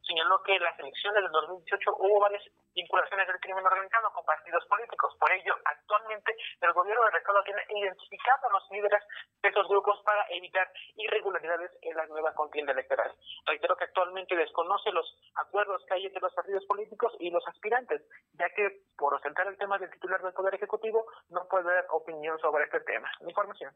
[0.00, 2.42] Señaló que en las elecciones del 2018 hubo varias
[2.76, 5.16] vinculaciones del crimen organizado con partidos políticos.
[5.18, 9.02] Por ello, actualmente el gobierno del Estado tiene identificado a los líderes
[9.42, 13.10] de esos grupos para evitar irregularidades en la nueva contienda electoral.
[13.46, 18.02] Reitero que actualmente desconoce los acuerdos que hay entre los partidos políticos y los aspirantes,
[18.34, 22.38] ya que por ostentar el tema del titular del Poder Ejecutivo no puede dar opinión
[22.38, 23.10] sobre este tema.
[23.26, 23.72] información.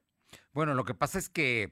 [0.52, 1.70] Bueno, lo que pasa es que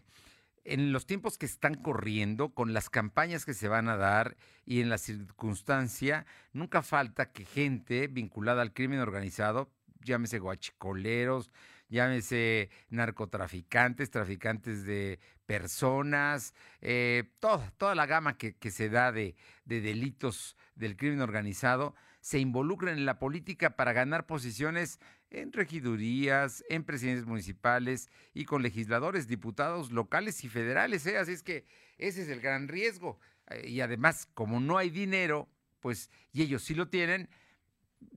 [0.69, 4.81] en los tiempos que están corriendo, con las campañas que se van a dar y
[4.81, 9.71] en la circunstancia, nunca falta que gente vinculada al crimen organizado,
[10.03, 11.51] llámese guachicoleros,
[11.89, 19.81] llámese narcotraficantes, traficantes de personas, eh, toda, toda la gama que, se da de, de
[19.81, 25.01] delitos del crimen organizado, se involucran en la política para ganar posiciones
[25.31, 31.07] en regidurías, en presidencias municipales y con legisladores, diputados locales y federales.
[31.07, 31.19] ¿eh?
[31.19, 31.65] Así es que
[31.99, 33.19] ese es el gran riesgo.
[33.51, 35.49] Eh, y además, como no hay dinero,
[35.81, 37.29] pues, y ellos sí lo tienen,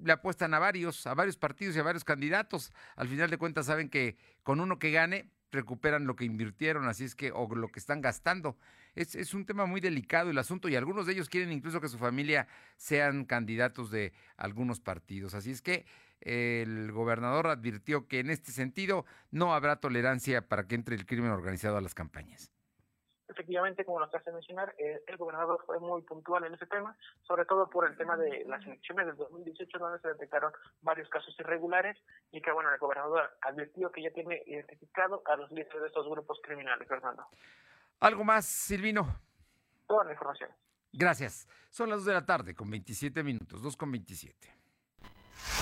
[0.02, 2.72] le apuestan a varios, a varios partidos y a varios candidatos.
[2.96, 7.04] Al final de cuentas saben que con uno que gane recuperan lo que invirtieron, así
[7.04, 8.58] es que, o lo que están gastando.
[8.96, 11.90] Es, es, un tema muy delicado el asunto y algunos de ellos quieren incluso que
[11.90, 12.48] su familia
[12.78, 15.34] sean candidatos de algunos partidos.
[15.34, 15.86] Así es que
[16.22, 21.32] el gobernador advirtió que en este sentido no habrá tolerancia para que entre el crimen
[21.32, 22.52] organizado a las campañas
[23.32, 27.46] efectivamente, como nos hace mencionar, eh, el gobernador fue muy puntual en ese tema, sobre
[27.46, 31.98] todo por el tema de las elecciones del 2018, donde se detectaron varios casos irregulares
[32.32, 36.08] y que, bueno, el gobernador advirtió que ya tiene identificado a los líderes de estos
[36.10, 37.26] grupos criminales, Fernando.
[38.00, 39.08] ¿Algo más, Silvino?
[39.88, 40.50] Toda la información.
[40.94, 41.48] Gracias.
[41.70, 44.61] Son las 2 de la tarde con 27 minutos, 2 con 27.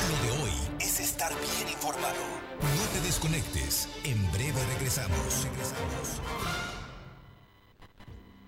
[0.10, 2.16] Lo de hoy es estar bien informado.
[2.62, 3.88] No te desconectes.
[4.04, 5.44] En breve regresamos.
[5.44, 6.22] Regresamos.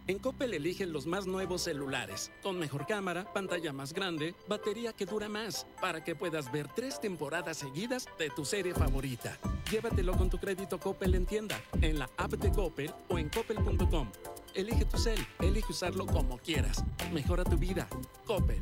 [0.08, 5.06] En Coppel eligen los más nuevos celulares, con mejor cámara, pantalla más grande, batería que
[5.06, 9.38] dura más, para que puedas ver tres temporadas seguidas de tu serie favorita.
[9.72, 14.12] Llévatelo con tu crédito Coppel en tienda, en la app de Coppel o en coppel.com.
[14.54, 16.84] Elige tu cel, elige usarlo como quieras.
[17.14, 17.88] Mejora tu vida.
[18.26, 18.62] Coppel.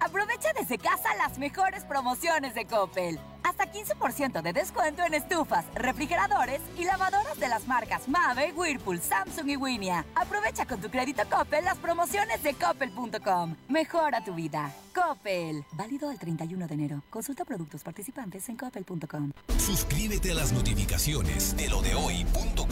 [0.00, 3.18] Aprovecha desde casa las mejores promociones de Coppel.
[3.42, 9.48] Hasta 15% de descuento en estufas, refrigeradores y lavadoras de las marcas Mave, Whirlpool, Samsung
[9.48, 10.04] y Winia.
[10.14, 13.56] Aprovecha con tu crédito Coppel las promociones de coppel.com.
[13.68, 14.72] Mejora tu vida.
[14.94, 15.64] Coppel.
[15.72, 17.02] Válido el 31 de enero.
[17.10, 19.32] Consulta productos participantes en coppel.com.
[19.58, 22.64] Suscríbete a las notificaciones de lo de hoy.com.mx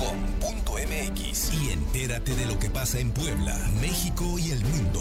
[1.53, 5.01] y entérate de lo que pasa en Puebla, México y el mundo.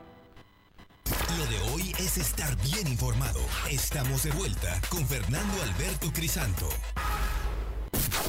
[1.37, 3.39] Lo de hoy es estar bien informado.
[3.69, 6.69] Estamos de vuelta con Fernando Alberto Crisanto.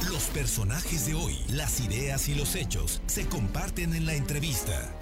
[0.09, 4.93] Los personajes de hoy, las ideas y los hechos se comparten en la entrevista.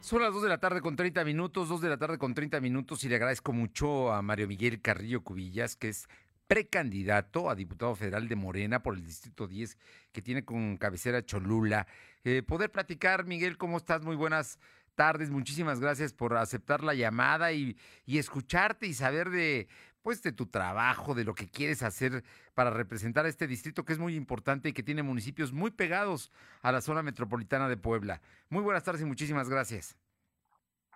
[0.00, 2.60] Son las 2 de la tarde con 30 minutos, 2 de la tarde con 30
[2.60, 6.08] minutos y le agradezco mucho a Mario Miguel Carrillo Cubillas, que es
[6.52, 9.78] precandidato a diputado federal de Morena por el Distrito 10,
[10.12, 11.86] que tiene con cabecera Cholula.
[12.24, 14.02] Eh, poder platicar, Miguel, ¿cómo estás?
[14.02, 14.58] Muy buenas
[14.94, 19.66] tardes, muchísimas gracias por aceptar la llamada y, y escucharte y saber de,
[20.02, 23.94] pues, de tu trabajo, de lo que quieres hacer para representar a este distrito que
[23.94, 28.20] es muy importante y que tiene municipios muy pegados a la zona metropolitana de Puebla.
[28.50, 29.96] Muy buenas tardes y muchísimas gracias.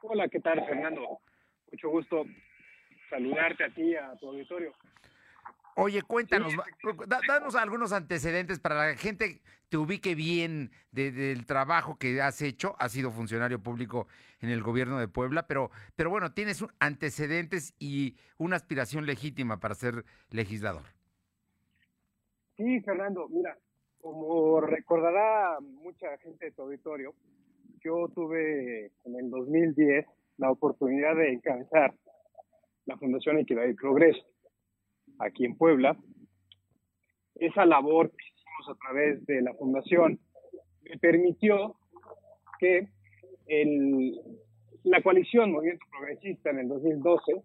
[0.02, 1.20] Hola, ¿qué tal, Fernando?
[1.72, 2.26] Mucho gusto
[3.08, 4.74] saludarte a ti, a tu auditorio.
[5.78, 6.54] Oye, cuéntanos,
[7.06, 12.40] da- danos algunos antecedentes para la gente te ubique bien de- del trabajo que has
[12.40, 12.74] hecho.
[12.78, 14.08] Has sido funcionario público
[14.40, 19.74] en el gobierno de Puebla, pero, pero bueno, tienes antecedentes y una aspiración legítima para
[19.74, 20.82] ser legislador.
[22.56, 23.58] Sí, Fernando, mira,
[24.00, 27.14] como recordará mucha gente de tu auditorio,
[27.84, 30.06] yo tuve en el 2010
[30.38, 31.94] la oportunidad de encabezar
[32.86, 34.24] la Fundación Equidad y Progreso
[35.18, 35.96] aquí en Puebla.
[37.34, 40.18] Esa labor que hicimos a través de la fundación
[40.82, 41.76] me permitió
[42.58, 42.88] que
[44.84, 47.42] la coalición Movimiento Progresista en el 2012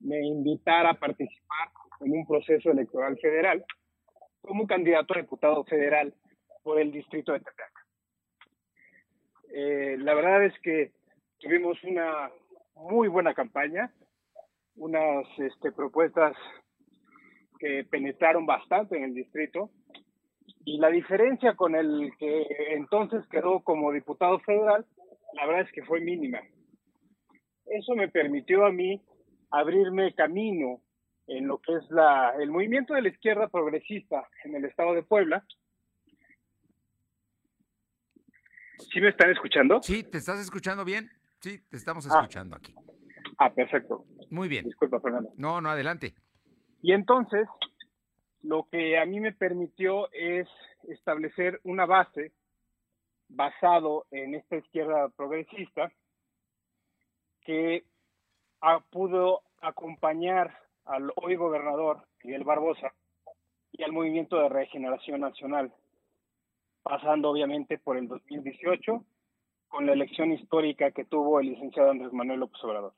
[0.00, 3.64] me invitara a participar en un proceso electoral federal
[4.40, 6.14] como candidato a diputado federal
[6.62, 7.80] por el distrito de Tepeaca.
[9.54, 10.92] Eh, la verdad es que
[11.38, 12.30] tuvimos una
[12.74, 13.92] muy buena campaña,
[14.76, 16.34] unas este, propuestas
[17.62, 19.70] que penetraron bastante en el distrito
[20.64, 24.84] y la diferencia con el que entonces quedó como diputado federal,
[25.34, 26.40] la verdad es que fue mínima.
[27.66, 29.00] Eso me permitió a mí
[29.52, 30.82] abrirme camino
[31.28, 35.04] en lo que es la, el movimiento de la izquierda progresista en el estado de
[35.04, 35.44] Puebla.
[38.92, 39.80] ¿Sí me están escuchando?
[39.82, 41.08] Sí, ¿te estás escuchando bien?
[41.40, 42.18] Sí, te estamos Ah.
[42.20, 42.74] escuchando aquí.
[43.38, 44.04] Ah, perfecto.
[44.30, 44.64] Muy bien.
[44.64, 45.30] Disculpa, Fernando.
[45.36, 46.14] No, no, adelante.
[46.82, 47.48] Y entonces,
[48.42, 50.48] lo que a mí me permitió es
[50.88, 52.32] establecer una base
[53.28, 55.92] basado en esta izquierda progresista
[57.42, 57.84] que
[58.60, 62.92] ah, pudo acompañar al hoy gobernador Miguel Barbosa
[63.70, 65.72] y al movimiento de regeneración nacional,
[66.82, 69.04] pasando obviamente por el 2018
[69.68, 72.92] con la elección histórica que tuvo el licenciado Andrés Manuel López Obrador.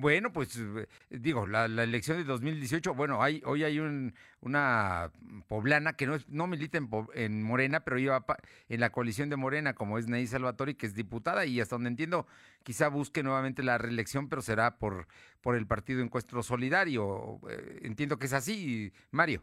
[0.00, 5.10] Bueno, pues eh, digo, la, la elección de 2018, bueno, hay, hoy hay un, una
[5.48, 8.24] poblana que no, es, no milita en, en Morena, pero iba
[8.68, 11.90] en la coalición de Morena, como es Ney Salvatori, que es diputada, y hasta donde
[11.90, 12.28] entiendo,
[12.62, 15.08] quizá busque nuevamente la reelección, pero será por,
[15.40, 17.40] por el Partido Encuentro Solidario.
[17.50, 19.42] Eh, Entiendo que es así, Mario.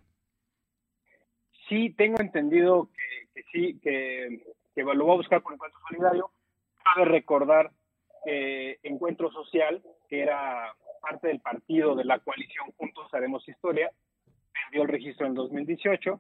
[1.68, 6.32] Sí, tengo entendido que, que sí, que, que lo va a buscar por Encuentro Solidario.
[6.82, 7.74] Cabe recordar
[8.26, 13.92] que Encuentro Social, que era parte del partido de la coalición Juntos Haremos Historia,
[14.52, 16.20] perdió el registro en 2018.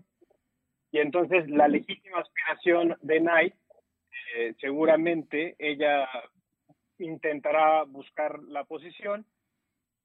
[0.92, 3.54] Y entonces la legítima aspiración de Nay,
[4.36, 6.08] eh, seguramente ella
[7.00, 9.26] intentará buscar la posición.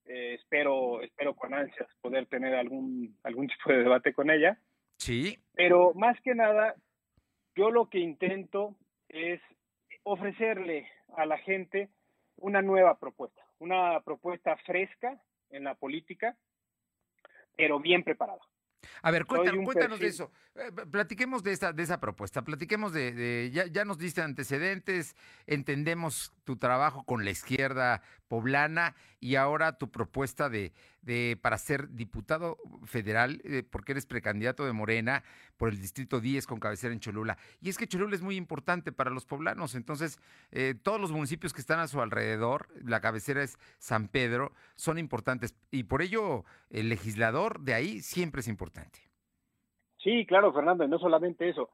[0.07, 4.59] Eh, espero, espero con ansias poder tener algún, algún tipo de debate con ella.
[4.97, 5.39] Sí.
[5.55, 6.75] Pero más que nada,
[7.55, 8.75] yo lo que intento
[9.09, 9.41] es
[10.03, 11.89] ofrecerle a la gente
[12.37, 15.21] una nueva propuesta, una propuesta fresca
[15.51, 16.37] en la política,
[17.57, 18.41] pero bien preparada.
[19.03, 20.33] A ver, cuéntanos, cuéntanos de eso.
[20.55, 25.17] Eh, platiquemos de esa, de esa propuesta, platiquemos de, de- ya, ya nos diste antecedentes,
[25.47, 30.73] entendemos tu trabajo con la izquierda poblana y ahora tu propuesta de,
[31.43, 35.23] para ser diputado federal, eh, porque eres precandidato de Morena
[35.57, 37.37] por el distrito 10 con cabecera en Cholula.
[37.61, 40.19] Y es que Cholula es muy importante para los poblanos, entonces
[40.51, 44.99] eh, todos los municipios que están a su alrededor, la cabecera es San Pedro, son
[44.99, 49.01] importantes y por ello el legislador de ahí siempre es importante.
[49.99, 51.71] Sí, claro, Fernando, y no solamente eso.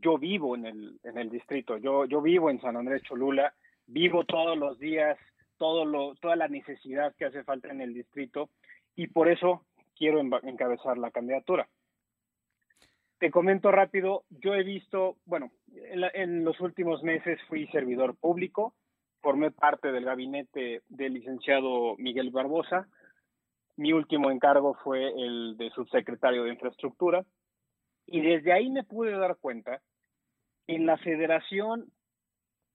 [0.00, 3.54] Yo vivo en el, en el distrito, yo, yo vivo en San Andrés Cholula,
[3.86, 5.16] vivo todos los días
[5.62, 8.50] toda la necesidad que hace falta en el distrito
[8.96, 9.64] y por eso
[9.96, 11.68] quiero encabezar la candidatura.
[13.18, 18.74] Te comento rápido, yo he visto, bueno, en, los últimos meses fui servidor público,
[19.20, 22.88] formé parte del gabinete del licenciado Miguel Barbosa,
[23.76, 27.24] mi último encargo fue el de subsecretario de infraestructura
[28.06, 29.80] y desde ahí me pude dar cuenta
[30.66, 31.86] en la federación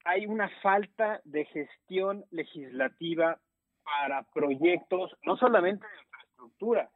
[0.08, 3.38] hay una falta de gestión legislativa
[3.84, 6.90] para proyectos, no solamente de infraestructura,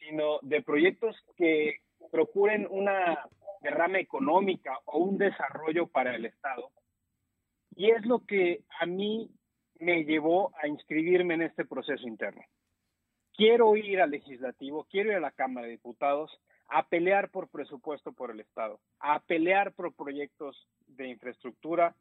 [0.00, 1.76] sino de proyectos que
[2.10, 3.24] procuren una
[3.60, 6.72] derrama económica o un desarrollo para el Estado.
[7.76, 9.30] Y es lo que a mí
[9.78, 12.42] me llevó a inscribirme en este proceso interno.
[13.34, 18.12] Quiero ir al legislativo, quiero ir a la Cámara de Diputados a pelear por presupuesto
[18.12, 21.94] por el Estado, a pelear por proyectos de infraestructura,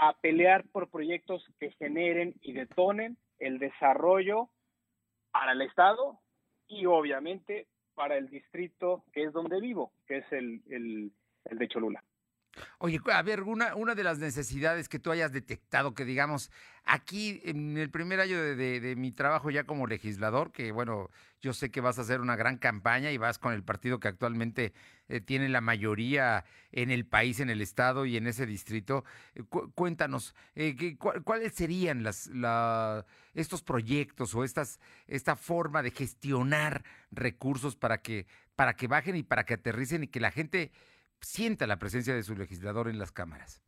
[0.00, 4.48] a pelear por proyectos que generen y detonen el desarrollo
[5.30, 6.18] para el Estado
[6.66, 11.12] y obviamente para el distrito que es donde vivo, que es el, el,
[11.58, 12.02] de Cholula.
[12.78, 16.50] Oye, a ver, una, una de las necesidades que tú hayas detectado, que digamos,
[16.84, 21.70] aquí en el primer año de, mi trabajo ya como legislador, que bueno, yo sé
[21.70, 24.72] que vas a hacer una gran campaña y vas con el partido que actualmente
[25.08, 29.04] eh, tiene la mayoría en el país, en el estado y en ese distrito.
[29.34, 29.42] Eh,
[29.74, 32.30] cuéntanos, eh, ¿cuáles serían las,
[33.34, 38.26] estos proyectos o estas, esta forma de gestionar recursos para que,
[38.56, 40.70] para que bajen y para que aterricen y que la gente
[41.22, 43.62] sienta la presencia de su legislador en las cámaras?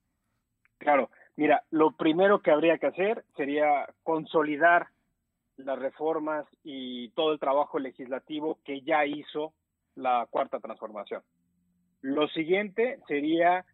[0.79, 4.89] Claro, mira, lo primero que habría que hacer sería consolidar
[5.57, 9.55] las reformas y todo el trabajo legislativo que ya hizo
[9.95, 11.23] la cuarta transformación.
[12.01, 13.65] Lo siguiente sería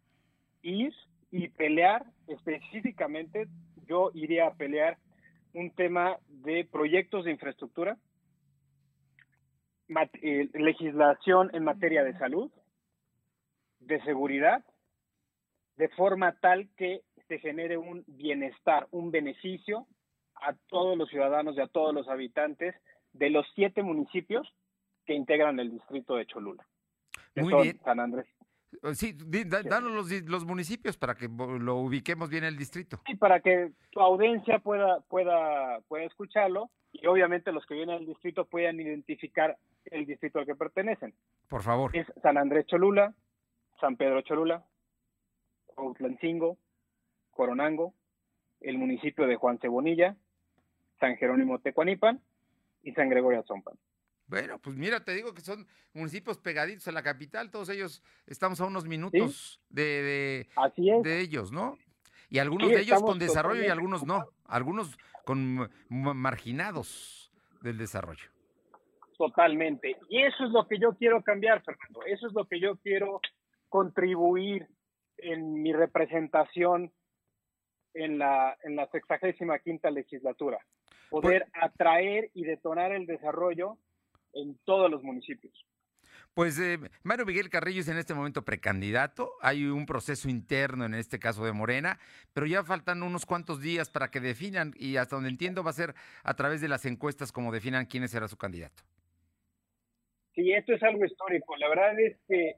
[0.61, 0.93] ir
[1.31, 3.47] y pelear específicamente,
[3.87, 4.97] yo iría a pelear
[5.53, 7.97] un tema de proyectos de infraestructura,
[10.21, 12.49] eh, legislación en materia de salud,
[13.81, 14.63] de seguridad
[15.77, 19.87] de forma tal que se genere un bienestar, un beneficio
[20.35, 22.75] a todos los ciudadanos y a todos los habitantes
[23.13, 24.47] de los siete municipios
[25.05, 26.65] que integran el distrito de Cholula.
[27.35, 27.79] Muy bien.
[27.83, 28.27] San Andrés.
[28.93, 29.13] Sí,
[29.45, 33.01] danos los, los, municipios para que lo ubiquemos bien el distrito.
[33.05, 38.05] Sí, para que tu audiencia pueda, pueda, pueda escucharlo y obviamente los que vienen al
[38.05, 41.13] distrito puedan identificar el distrito al que pertenecen.
[41.49, 41.95] Por favor.
[41.95, 43.13] Es San Andrés Cholula,
[43.81, 44.63] San Pedro Cholula,
[45.75, 46.57] Outlancingo,
[47.31, 47.93] Coronango,
[48.61, 50.15] el municipio de Juan Cebonilla,
[50.99, 52.21] San Jerónimo Tecuanipan
[52.83, 53.73] y San Gregorio Azompan.
[54.27, 58.61] Bueno, pues mira, te digo que son municipios pegaditos a la capital, todos ellos estamos
[58.61, 60.47] a unos minutos de,
[61.03, 61.77] de, ellos, ¿no?
[62.29, 68.29] Y algunos de ellos con desarrollo y algunos no, algunos con marginados del desarrollo.
[69.17, 69.97] Totalmente.
[70.09, 72.01] Y eso es lo que yo quiero cambiar, Fernando.
[72.05, 73.19] Eso es lo que yo quiero
[73.71, 74.67] contribuir
[75.17, 76.91] en mi representación
[77.93, 80.59] en la, en la sexagésima quinta legislatura.
[81.09, 83.77] Poder pues atraer y detonar el desarrollo
[84.33, 85.53] en todos los municipios.
[86.33, 89.31] Pues eh, Mario Miguel Carrillo es en este momento precandidato.
[89.41, 91.97] Hay un proceso interno en este caso de Morena,
[92.33, 95.73] pero ya faltan unos cuantos días para que definan y hasta donde entiendo va a
[95.73, 98.83] ser a través de las encuestas como definan quién será su candidato.
[100.35, 101.55] Sí, esto es algo histórico.
[101.55, 102.55] La verdad es que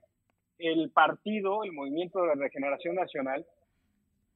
[0.58, 3.46] el partido, el Movimiento de Regeneración Nacional,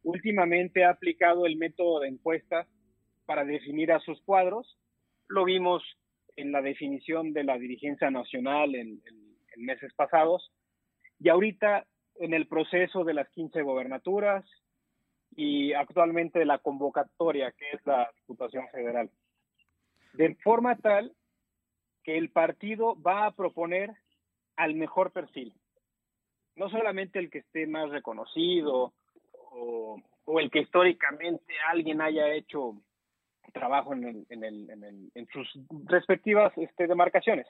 [0.04, 2.68] últimamente ha aplicado el método de encuestas
[3.26, 4.78] para definir a sus cuadros.
[5.28, 5.84] Lo vimos
[6.38, 9.02] en la definición de la dirigencia nacional en,
[9.58, 10.52] meses pasados
[11.20, 11.88] y ahorita
[12.20, 14.46] en el proceso de las 15 gobernaturas
[15.36, 19.10] y actualmente la convocatoria que es la Diputación Federal.
[20.14, 21.12] De forma tal
[22.04, 23.96] que el partido va a proponer
[24.58, 25.56] al mejor perfil,
[26.58, 28.94] no solamente el que esté más reconocido
[29.52, 30.02] o,
[30.40, 32.76] el que históricamente alguien haya hecho
[33.54, 35.48] trabajo en, en, sus
[35.86, 37.48] respectivas este, demarcaciones,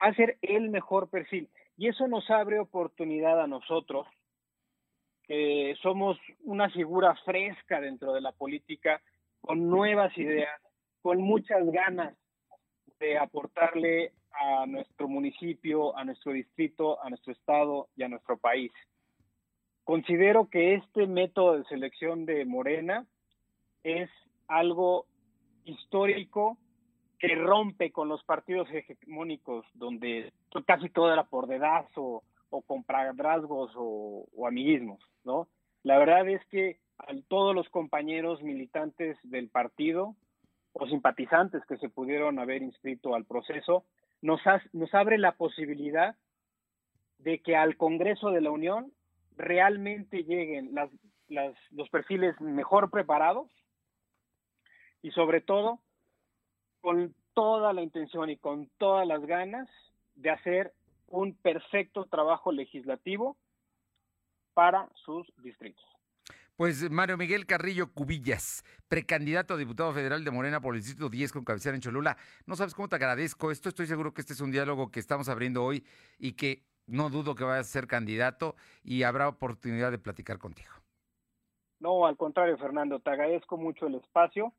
[0.00, 1.48] hacer el mejor perfil.
[1.76, 4.06] Y eso nos abre oportunidad a nosotros,
[5.22, 9.00] que somos una figura fresca dentro de la política,
[9.40, 10.60] con nuevas ideas,
[11.00, 12.14] con muchas ganas
[12.98, 18.72] de aportarle a nuestro municipio, a nuestro distrito, a nuestro estado y a nuestro país.
[19.84, 23.06] Considero que este método de selección de Morena
[23.82, 24.10] es
[24.46, 25.06] algo
[25.64, 26.58] histórico
[27.18, 30.32] que rompe con los partidos hegemónicos donde
[30.66, 35.48] casi todo era por dedazo o compadrazgos o, o amiguismos, ¿no?
[35.82, 40.14] La verdad es que a todos los compañeros militantes del partido
[40.72, 43.84] o simpatizantes que se pudieron haber inscrito al proceso,
[44.22, 44.40] nos,
[44.72, 46.16] nos abre la posibilidad
[47.18, 48.92] de que al Congreso de la Unión
[49.36, 50.90] realmente lleguen las,
[51.70, 53.48] los perfiles mejor preparados
[55.02, 55.80] y sobre todo
[56.80, 59.68] con toda la intención y con todas las ganas
[60.14, 60.72] de hacer
[61.08, 63.36] un perfecto trabajo legislativo
[64.54, 65.84] para sus distritos.
[66.60, 71.32] Pues Mario Miguel Carrillo Cubillas, precandidato a diputado federal de Morena por el Distrito 10
[71.32, 72.18] con cabecera en Cholula.
[72.44, 73.70] No sabes cómo te agradezco esto.
[73.70, 75.86] Estoy seguro que este es un diálogo que estamos abriendo hoy
[76.18, 80.68] y que no dudo que vayas a ser candidato y habrá oportunidad de platicar contigo.
[81.78, 84.52] No, al contrario, Fernando, te agradezco mucho el espacio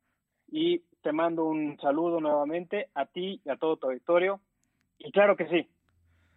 [0.47, 4.41] y te mando un saludo nuevamente a ti y a todo tu auditorio.
[4.97, 5.69] Y claro que sí,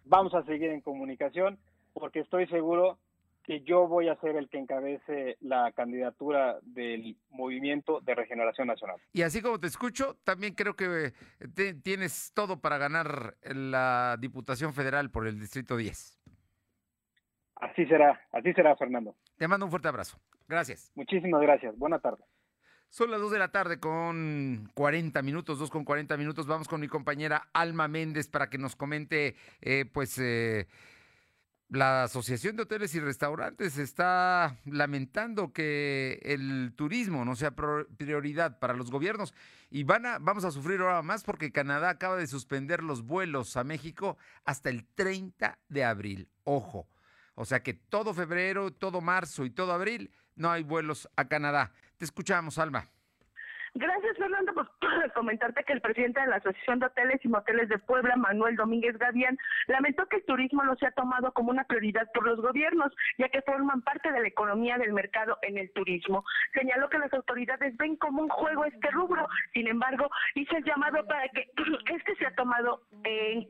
[0.03, 1.57] vamos a seguir en comunicación
[1.91, 2.99] porque estoy seguro
[3.45, 8.97] que yo voy a ser el que encabece la candidatura del Movimiento de Regeneración Nacional.
[9.13, 14.73] Y así como te escucho, también creo que eh, tienes todo para ganar la Diputación
[14.73, 16.19] Federal por el Distrito 10.
[17.57, 19.15] Así será, así será, Fernando.
[19.37, 20.19] Te mando un fuerte abrazo.
[20.47, 20.91] Gracias.
[20.95, 21.77] Muchísimas gracias.
[21.77, 22.23] Buena tarde.
[22.89, 26.47] Son las 2 de la tarde con 40 minutos, 2 con 40 minutos.
[26.47, 30.17] Vamos con mi compañera Alma Méndez para que nos comente, eh, pues...
[30.17, 30.67] Eh,
[31.69, 38.73] la Asociación de Hoteles y Restaurantes está lamentando que el turismo no sea prioridad para
[38.73, 39.33] los gobiernos
[39.71, 43.57] y van a, vamos a sufrir ahora más porque Canadá acaba de suspender los vuelos
[43.57, 46.29] a México hasta el 30 de abril.
[46.43, 46.87] Ojo.
[47.33, 51.73] O sea que todo febrero, todo marzo y todo abril no hay vuelos a Canadá.
[51.97, 52.89] Te escuchamos, Alma.
[53.77, 54.71] Gracias, Fernando, por
[55.13, 58.97] comentarte que el presidente de la Asociación de Hoteles y Moteles de Puebla, Manuel Domínguez
[58.97, 62.93] Gavián, lamentó que el turismo no se ha tomado como una prioridad por los gobiernos,
[63.17, 66.23] ya que forman parte de la economía del mercado en el turismo.
[66.53, 71.05] Señaló que las autoridades ven como un juego este rubro, sin embargo, hizo el llamado
[71.05, 71.51] para que
[71.93, 73.45] este se ha tomado eh,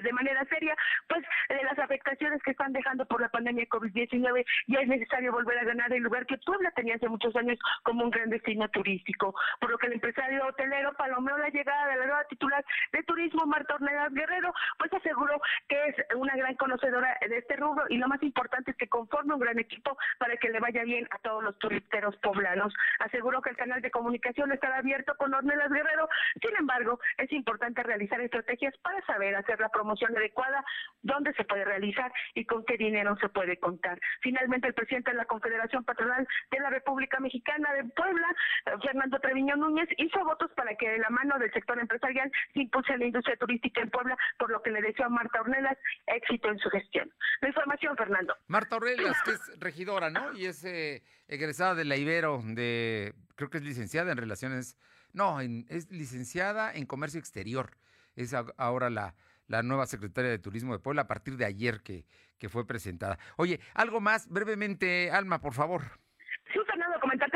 [0.00, 0.76] de manera seria,
[1.08, 5.58] pues de las afectaciones que están dejando por la pandemia COVID-19, ya es necesario volver
[5.58, 9.34] a ganar el lugar que Puebla tenía hace muchos años como un gran destino turístico
[9.64, 12.62] por lo que el empresario hotelero palomeó la llegada de la nueva titular
[12.92, 17.86] de turismo, Marta Ornelas Guerrero, pues aseguró que es una gran conocedora de este rubro
[17.88, 21.08] y lo más importante es que conforme un gran equipo para que le vaya bien
[21.12, 22.74] a todos los turisteros poblanos.
[22.98, 26.10] Aseguró que el canal de comunicación estará abierto con Ornelas Guerrero,
[26.42, 30.62] sin embargo, es importante realizar estrategias para saber hacer la promoción adecuada,
[31.00, 33.98] dónde se puede realizar y con qué dinero se puede contar.
[34.20, 38.28] Finalmente, el presidente de la Confederación Patronal de la República Mexicana de Puebla,
[38.82, 42.96] Fernando Treviño Núñez hizo votos para que de la mano del sector empresarial se impulse
[42.96, 46.58] la industria turística en Puebla, por lo que le deseo a Marta Ornelas éxito en
[46.58, 47.12] su gestión.
[47.40, 48.34] La información, Fernando.
[48.46, 50.32] Marta Ornelas, que es regidora, ¿no?
[50.32, 54.76] Y es eh, egresada de la Ibero, de, creo que es licenciada en relaciones,
[55.12, 57.76] no, es licenciada en comercio exterior.
[58.16, 59.14] Es ahora la,
[59.46, 62.06] la nueva secretaria de Turismo de Puebla a partir de ayer que,
[62.38, 63.18] que fue presentada.
[63.36, 65.82] Oye, algo más brevemente, Alma, por favor.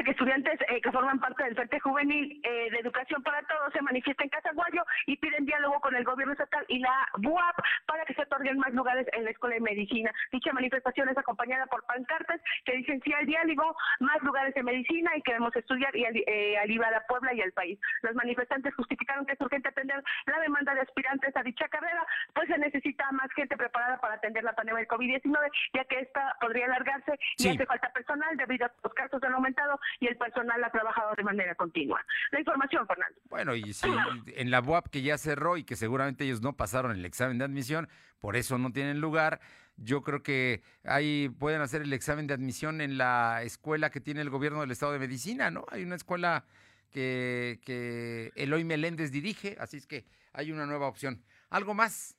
[0.08, 3.82] Que estudiantes eh, que forman parte del Frente Juvenil eh, de Educación para Todos se
[3.82, 8.14] manifiestan en Casaguayo y piden diálogo con el gobierno estatal y la BUAP para que
[8.14, 10.10] se otorguen más lugares en la Escuela de Medicina.
[10.32, 15.10] Dicha manifestación es acompañada por pancartas que dicen sí al diálogo, más lugares en medicina
[15.14, 17.78] y queremos estudiar y eh, aliviar a Puebla y al país.
[18.00, 22.48] Los manifestantes justificaron que es urgente atender la demanda de aspirantes a dicha carrera, pues
[22.48, 26.64] se necesita más gente preparada para atender la pandemia del COVID-19, ya que esta podría
[26.64, 30.70] alargarse y hace falta personal debido a los casos han aumentado y el personal ha
[30.70, 32.04] trabajado de manera continua.
[32.30, 33.18] La información, Fernando.
[33.28, 33.88] Bueno, y si
[34.34, 37.44] en la UAP que ya cerró y que seguramente ellos no pasaron el examen de
[37.44, 37.88] admisión,
[38.18, 39.40] por eso no tienen lugar.
[39.76, 44.20] Yo creo que ahí pueden hacer el examen de admisión en la escuela que tiene
[44.20, 45.64] el gobierno del Estado de Medicina, ¿no?
[45.70, 46.44] Hay una escuela
[46.90, 51.22] que, que Eloy Meléndez dirige, así es que hay una nueva opción.
[51.50, 52.16] ¿Algo más?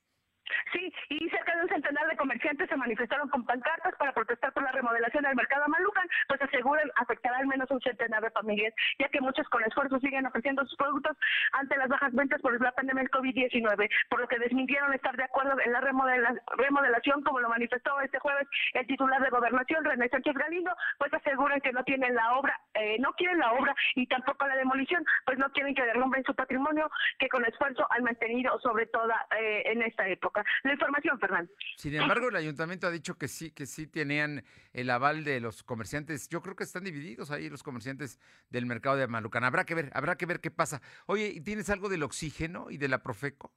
[0.72, 4.72] Sí, y cerca un centenar de comerciantes se manifestaron con pancartas para protestar por la
[4.72, 9.22] remodelación del mercado Malucan, pues aseguran afectará al menos un centenar de familias, ya que
[9.22, 11.18] muchos con esfuerzo siguen ofreciendo sus productos
[11.54, 15.24] ante las bajas ventas por la pandemia del COVID-19, por lo que desmintieron estar de
[15.24, 20.34] acuerdo en la remodelación, como lo manifestó este jueves el titular de Gobernación, René Sánchez
[20.34, 24.48] Galindo, pues aseguran que no tienen la obra, eh, no quieren la obra y tampoco
[24.48, 28.86] la demolición, pues no quieren que derrumben su patrimonio que con esfuerzo han mantenido sobre
[28.88, 30.44] todo eh, en esta época.
[30.64, 31.49] La información, Fernando.
[31.78, 34.44] Sin embargo, el ayuntamiento ha dicho que sí, que sí tenían
[34.74, 36.28] el aval de los comerciantes.
[36.28, 38.20] Yo creo que están divididos ahí los comerciantes
[38.50, 39.44] del mercado de Malucán.
[39.44, 40.82] Habrá que ver, habrá que ver qué pasa.
[41.06, 43.54] Oye, ¿y tienes algo del oxígeno y de la Profeco?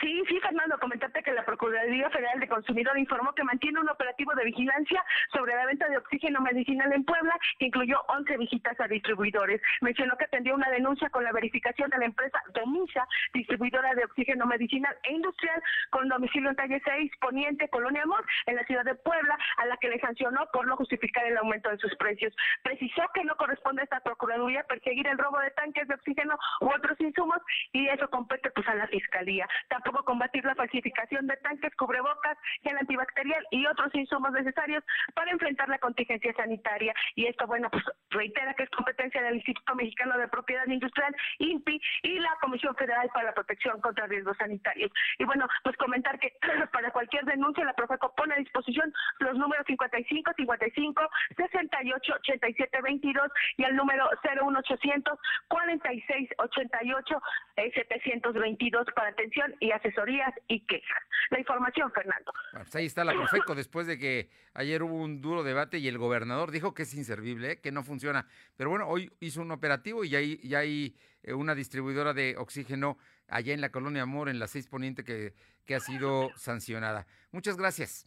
[0.00, 4.32] Sí, sí, Fernando, comentarte que la Procuraduría Federal de Consumidor informó que mantiene un operativo
[4.34, 8.88] de vigilancia sobre la venta de oxígeno medicinal en Puebla, que incluyó 11 visitas a
[8.88, 9.60] distribuidores.
[9.80, 14.46] Mencionó que atendió una denuncia con la verificación de la empresa Domisa, distribuidora de oxígeno
[14.46, 18.94] medicinal e industrial, con domicilio en calle 6, Poniente, Colonia Amor, en la ciudad de
[18.94, 22.34] Puebla, a la que le sancionó por no justificar el aumento de sus precios.
[22.62, 26.68] Precisó que no corresponde a esta Procuraduría perseguir el robo de tanques de oxígeno u
[26.68, 27.38] otros insumos
[27.72, 29.46] y eso compete pues a la Fiscalía.
[29.82, 35.68] Tampoco combatir la falsificación de tanques, cubrebocas, gel antibacterial y otros insumos necesarios para enfrentar
[35.68, 36.94] la contingencia sanitaria.
[37.14, 41.80] Y esto, bueno, pues reitera que es competencia del Instituto Mexicano de Propiedad Industrial, INPI,
[42.02, 44.90] y la Comisión Federal para la Protección contra Riesgos Sanitarios.
[45.18, 46.32] Y bueno, pues comentar que
[46.72, 51.02] para cualquier denuncia la Profeco pone a disposición los números 55 55
[51.36, 55.18] 68 87 22 y el número 01800
[55.48, 57.22] 46 88
[57.56, 61.02] 722 para atención y asesorías y quejas.
[61.30, 62.32] La información, Fernando.
[62.52, 65.88] Bueno, pues ahí está la Profeco, después de que ayer hubo un duro debate y
[65.88, 68.26] el gobernador dijo que es inservible, que no funciona.
[68.56, 72.36] Pero bueno, hoy hizo un operativo y ya hay, ya hay eh, una distribuidora de
[72.36, 72.98] oxígeno
[73.28, 77.06] allá en la colonia Amor, en la 6 Poniente, que, que ha sido sancionada.
[77.30, 78.06] Muchas gracias.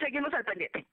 [0.00, 0.86] Seguimos al pendiente.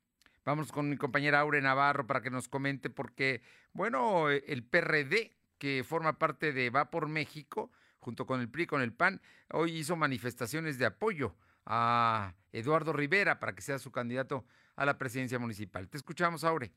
[0.45, 3.41] Vamos con mi compañera Aure Navarro para que nos comente, porque,
[3.73, 7.71] bueno, el PRD, que forma parte de Va por México,
[8.05, 11.35] junto con el PRI, con el PAN, hoy hizo manifestaciones de apoyo
[11.65, 14.45] a Eduardo Rivera para que sea su candidato
[14.75, 15.89] a la presidencia municipal.
[15.89, 16.71] Te escuchamos, Aure.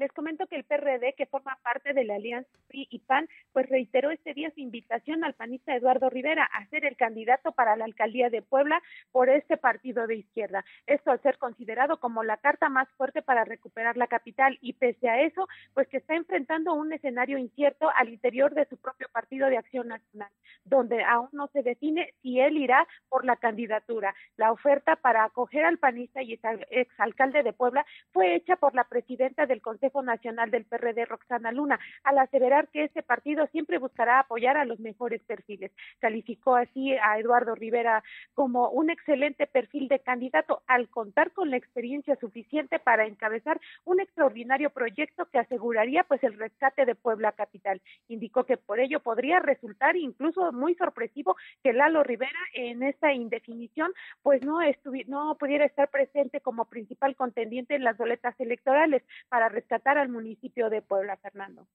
[0.00, 3.68] Les comento que el PRD, que forma parte de la Alianza PRI y PAN, pues
[3.68, 7.84] reiteró este día su invitación al panista Eduardo Rivera a ser el candidato para la
[7.84, 8.80] alcaldía de Puebla
[9.12, 10.64] por este partido de izquierda.
[10.86, 15.06] Esto al ser considerado como la carta más fuerte para recuperar la capital y pese
[15.10, 19.48] a eso, pues que está enfrentando un escenario incierto al interior de su propio partido
[19.48, 20.30] de Acción Nacional,
[20.64, 24.14] donde aún no se define si él irá por la candidatura.
[24.38, 26.40] La oferta para acoger al panista y
[26.70, 27.84] exalcalde de Puebla
[28.14, 32.84] fue hecha por la presidenta del Consejo Nacional del PRD, Roxana Luna, al aseverar que
[32.84, 35.72] este partido siempre buscará apoyar a los mejores perfiles.
[35.98, 38.02] Calificó así a Eduardo Rivera
[38.34, 44.00] como un excelente perfil de candidato al contar con la experiencia suficiente para encabezar un
[44.00, 47.82] extraordinario proyecto que aseguraría pues el rescate de Puebla capital.
[48.08, 53.92] Indicó que por ello podría resultar incluso muy sorpresivo que Lalo Rivera en esta indefinición
[54.22, 54.60] pues no
[55.06, 60.70] no pudiera estar presente como principal contendiente en las boletas electorales para rescatar al municipio
[60.70, 61.66] de Puebla, Fernando.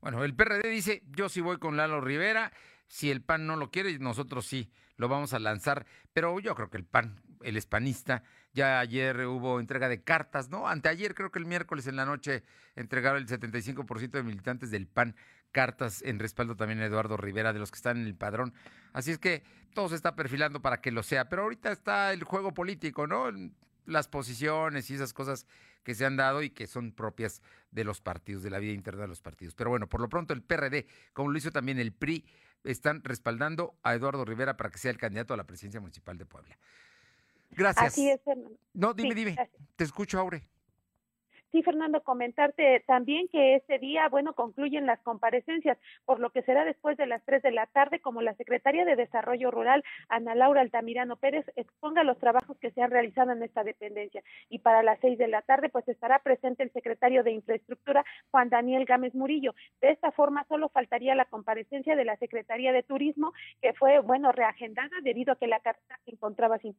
[0.00, 2.52] Bueno, el PRD dice, yo sí voy con Lalo Rivera,
[2.88, 6.70] si el PAN no lo quiere, nosotros sí lo vamos a lanzar, pero yo creo
[6.70, 10.68] que el PAN, el hispanista, ya ayer hubo entrega de cartas, ¿no?
[10.68, 12.42] Anteayer, creo que el miércoles en la noche,
[12.76, 15.16] entregaron el 75% de militantes del PAN
[15.52, 18.52] cartas en respaldo también a Eduardo Rivera, de los que están en el padrón.
[18.92, 19.44] Así es que
[19.74, 23.30] todo se está perfilando para que lo sea, pero ahorita está el juego político, ¿no?
[23.84, 25.46] Las posiciones y esas cosas
[25.82, 29.02] que se han dado y que son propias de los partidos, de la vida interna
[29.02, 29.54] de los partidos.
[29.54, 32.24] Pero bueno, por lo pronto el PRD, como lo hizo también el PRI,
[32.64, 36.26] están respaldando a Eduardo Rivera para que sea el candidato a la presidencia municipal de
[36.26, 36.56] Puebla.
[37.50, 37.86] Gracias.
[37.86, 38.20] Así es,
[38.72, 39.36] No, dime, dime.
[39.76, 40.48] Te escucho, Aure.
[41.52, 45.76] Sí, Fernando, comentarte también que este día, bueno, concluyen las comparecencias,
[46.06, 48.96] por lo que será después de las 3 de la tarde, como la secretaria de
[48.96, 53.64] Desarrollo Rural, Ana Laura Altamirano Pérez, exponga los trabajos que se han realizado en esta
[53.64, 54.22] dependencia.
[54.48, 58.48] Y para las 6 de la tarde, pues estará presente el secretario de Infraestructura, Juan
[58.48, 59.54] Daniel Gámez Murillo.
[59.82, 64.32] De esta forma, solo faltaría la comparecencia de la Secretaría de Turismo, que fue, bueno,
[64.32, 66.74] reagendada debido a que la carta se encontraba sin.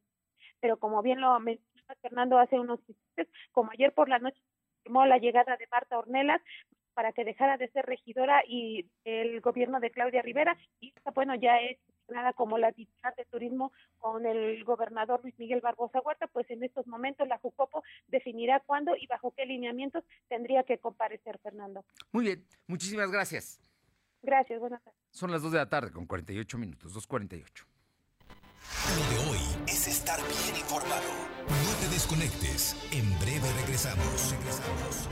[0.62, 4.40] Pero como bien lo mencionaba Fernando hace unos meses, como ayer por la noche
[4.84, 6.42] confirmó la llegada de Marta Ornelas
[6.94, 11.58] para que dejara de ser regidora y el gobierno de Claudia Rivera y bueno ya
[11.60, 11.80] es
[12.10, 16.62] nada como la titular de turismo con el gobernador Luis Miguel Barbosa Huerta, pues en
[16.64, 21.86] estos momentos la Jucopo definirá cuándo y bajo qué lineamientos tendría que comparecer Fernando.
[22.12, 23.60] Muy bien, muchísimas gracias.
[24.22, 25.00] Gracias, buenas tardes.
[25.12, 27.66] Son las 2 de la tarde con 48 minutos, 2.48.
[28.96, 31.10] Lo de hoy es estar bien informado.
[31.48, 32.76] No te desconectes.
[32.92, 34.32] En breve regresamos.
[34.32, 35.10] Regresamos.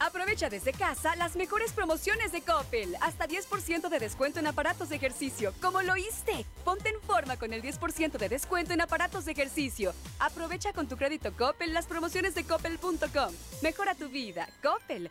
[0.00, 2.96] Aprovecha desde casa las mejores promociones de Coppel.
[3.02, 5.52] Hasta 10% de descuento en aparatos de ejercicio.
[5.60, 6.46] ¿Cómo lo oíste?
[6.64, 9.92] Ponte en forma con el 10% de descuento en aparatos de ejercicio.
[10.18, 13.34] Aprovecha con tu crédito Coppel las promociones de coppel.com.
[13.62, 14.48] Mejora tu vida.
[14.62, 15.10] Coppel.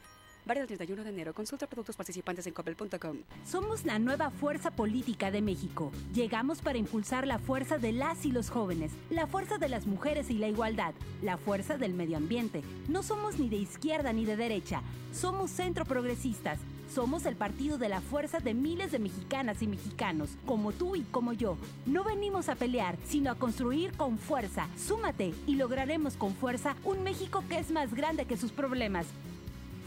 [0.50, 1.32] Varia el 31 de enero.
[1.32, 3.18] Consulta productos participantes en coppel.com.
[3.46, 5.92] Somos la nueva fuerza política de México.
[6.12, 10.32] Llegamos para impulsar la fuerza de las y los jóvenes, la fuerza de las mujeres
[10.32, 12.64] y la igualdad, la fuerza del medio ambiente.
[12.88, 14.82] No somos ni de izquierda ni de derecha.
[15.14, 16.58] Somos centro progresistas.
[16.92, 21.04] Somos el partido de la fuerza de miles de mexicanas y mexicanos, como tú y
[21.04, 21.58] como yo.
[21.86, 24.68] No venimos a pelear, sino a construir con fuerza.
[24.76, 29.06] Súmate y lograremos con fuerza un México que es más grande que sus problemas.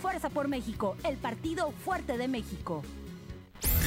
[0.02, 2.82] Fuerza por México, el partido fuerte de México.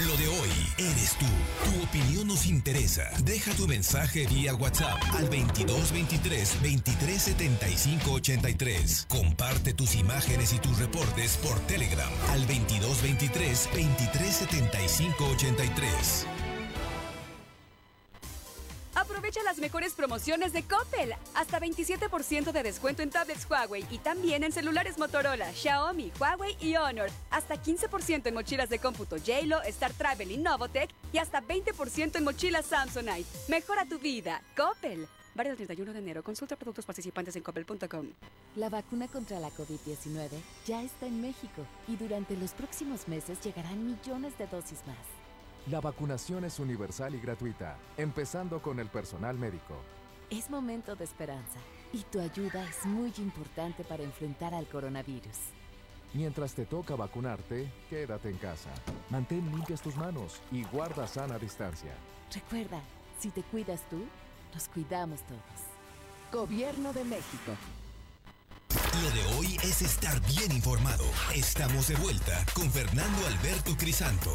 [0.07, 1.25] Lo de hoy eres tú.
[1.65, 3.03] Tu opinión nos interesa.
[3.25, 9.07] Deja tu mensaje vía WhatsApp al 2223 2375 83.
[9.09, 16.27] Comparte tus imágenes y tus reportes por Telegram al 2223 2375 83.
[19.65, 21.15] Mejores promociones de Coppel.
[21.33, 26.75] Hasta 27% de descuento en tablets Huawei y también en celulares Motorola, Xiaomi, Huawei y
[26.75, 27.09] Honor.
[27.31, 32.23] Hasta 15% en mochilas de cómputo JLO, Star Travel y Novotech y hasta 20% en
[32.23, 33.25] mochilas Samsonite.
[33.47, 34.39] Mejora tu vida.
[34.55, 35.07] Coppel.
[35.33, 36.21] Válido el 31 de enero.
[36.21, 38.05] Consulta productos participantes en coppel.com.
[38.57, 40.29] La vacuna contra la COVID-19
[40.67, 45.24] ya está en México y durante los próximos meses llegarán millones de dosis más.
[45.67, 49.75] La vacunación es universal y gratuita, empezando con el personal médico.
[50.29, 51.57] Es momento de esperanza
[51.91, 55.37] y tu ayuda es muy importante para enfrentar al coronavirus.
[56.13, 58.69] Mientras te toca vacunarte, quédate en casa.
[59.09, 61.93] Mantén limpias tus manos y guarda sana distancia.
[62.31, 62.81] Recuerda,
[63.19, 64.05] si te cuidas tú,
[64.53, 65.41] nos cuidamos todos.
[66.31, 67.53] Gobierno de México.
[69.01, 71.05] Lo de hoy es estar bien informado.
[71.33, 74.31] Estamos de vuelta con Fernando Alberto Crisanto.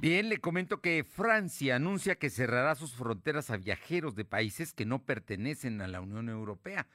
[0.00, 4.86] Bien, le comento que Francia anuncia que cerrará sus fronteras a viajeros de países que
[4.86, 6.86] no pertenecen a la Unión Europea.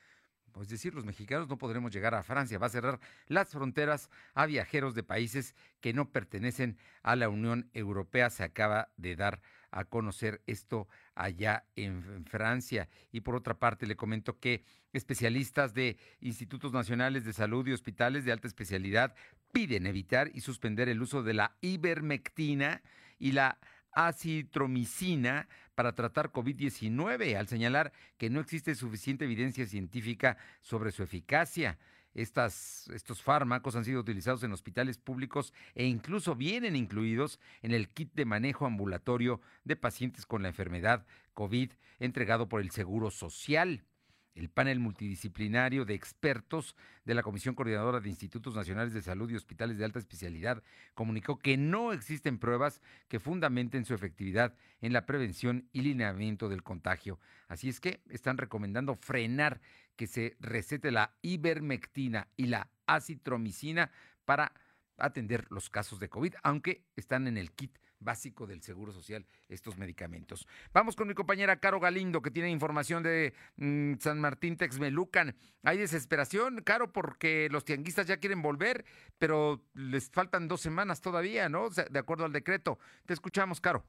[0.62, 2.60] Es decir, los mexicanos no podremos llegar a Francia.
[2.60, 7.70] Va a cerrar las fronteras a viajeros de países que no pertenecen a la Unión
[7.74, 8.30] Europea.
[8.30, 9.42] Se acaba de dar
[9.72, 12.88] a conocer esto allá en Francia.
[13.12, 18.24] Y por otra parte, le comento que especialistas de institutos nacionales de salud y hospitales
[18.24, 19.14] de alta especialidad
[19.54, 22.82] piden evitar y suspender el uso de la ivermectina
[23.18, 23.60] y la
[23.94, 31.78] acitromicina para tratar COVID-19, al señalar que no existe suficiente evidencia científica sobre su eficacia.
[32.16, 38.14] Estos fármacos han sido utilizados en hospitales públicos e incluso vienen incluidos en el kit
[38.14, 43.84] de manejo ambulatorio de pacientes con la enfermedad COVID entregado por el Seguro Social.
[44.36, 46.76] El panel multidisciplinario de expertos
[47.06, 50.64] de la Comisión Coordinadora de Institutos Nacionales de Salud y Hospitales de Alta Especialidad
[50.96, 56.64] comunicó que no existen pruebas que fundamenten su efectividad en la prevención y lineamiento del
[56.64, 57.20] contagio.
[57.48, 59.62] Así es que están recomendando frenar
[59.96, 63.92] que se recete la ivermectina y la acitromicina
[64.26, 64.54] para
[64.98, 69.78] atender los casos de COVID, aunque están en el kit básico del Seguro Social estos
[69.78, 70.48] medicamentos.
[70.74, 75.36] Vamos con mi compañera Caro Galindo, que tiene información de mm, San Martín Texmelucan.
[75.64, 78.86] Hay desesperación, Caro, porque los tianguistas ya quieren volver,
[79.18, 81.70] pero les faltan dos semanas todavía, ¿no?
[81.70, 82.80] De acuerdo al decreto.
[83.06, 83.86] Te escuchamos, Caro.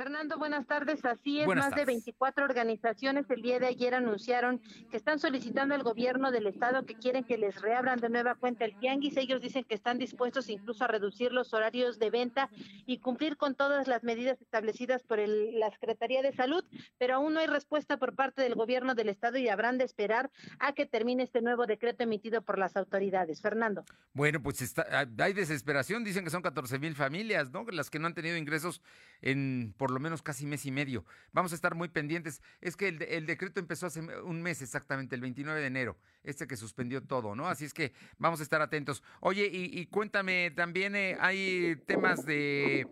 [0.00, 1.04] Fernando, buenas tardes.
[1.04, 1.86] Así es, Buenas más de tardes.
[1.88, 4.58] 24 organizaciones el día de ayer anunciaron
[4.90, 8.64] que están solicitando al gobierno del estado que quieren que les reabran de nueva cuenta
[8.64, 9.18] el tianguis.
[9.18, 12.48] Ellos dicen que están dispuestos incluso a reducir los horarios de venta
[12.86, 16.64] y cumplir con todas las medidas establecidas por el- la Secretaría de Salud,
[16.96, 20.30] pero aún no hay respuesta por parte del gobierno del estado y habrán de esperar
[20.60, 23.42] a que termine este nuevo decreto emitido por las autoridades.
[23.42, 23.84] Fernando.
[24.14, 24.86] Bueno, pues está,
[25.18, 27.66] hay desesperación, dicen que son 14 mil familias, ¿no?
[27.70, 28.80] Las que no han tenido ingresos
[29.20, 31.04] en por lo menos casi mes y medio.
[31.32, 32.40] Vamos a estar muy pendientes.
[32.60, 35.98] Es que el, de- el decreto empezó hace un mes exactamente, el 29 de enero,
[36.24, 37.48] este que suspendió todo, ¿no?
[37.48, 39.02] Así es que vamos a estar atentos.
[39.20, 42.86] Oye, y, y cuéntame, también eh, hay temas de...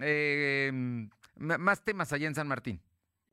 [0.00, 0.70] eh,
[1.36, 2.80] más temas allá en San Martín.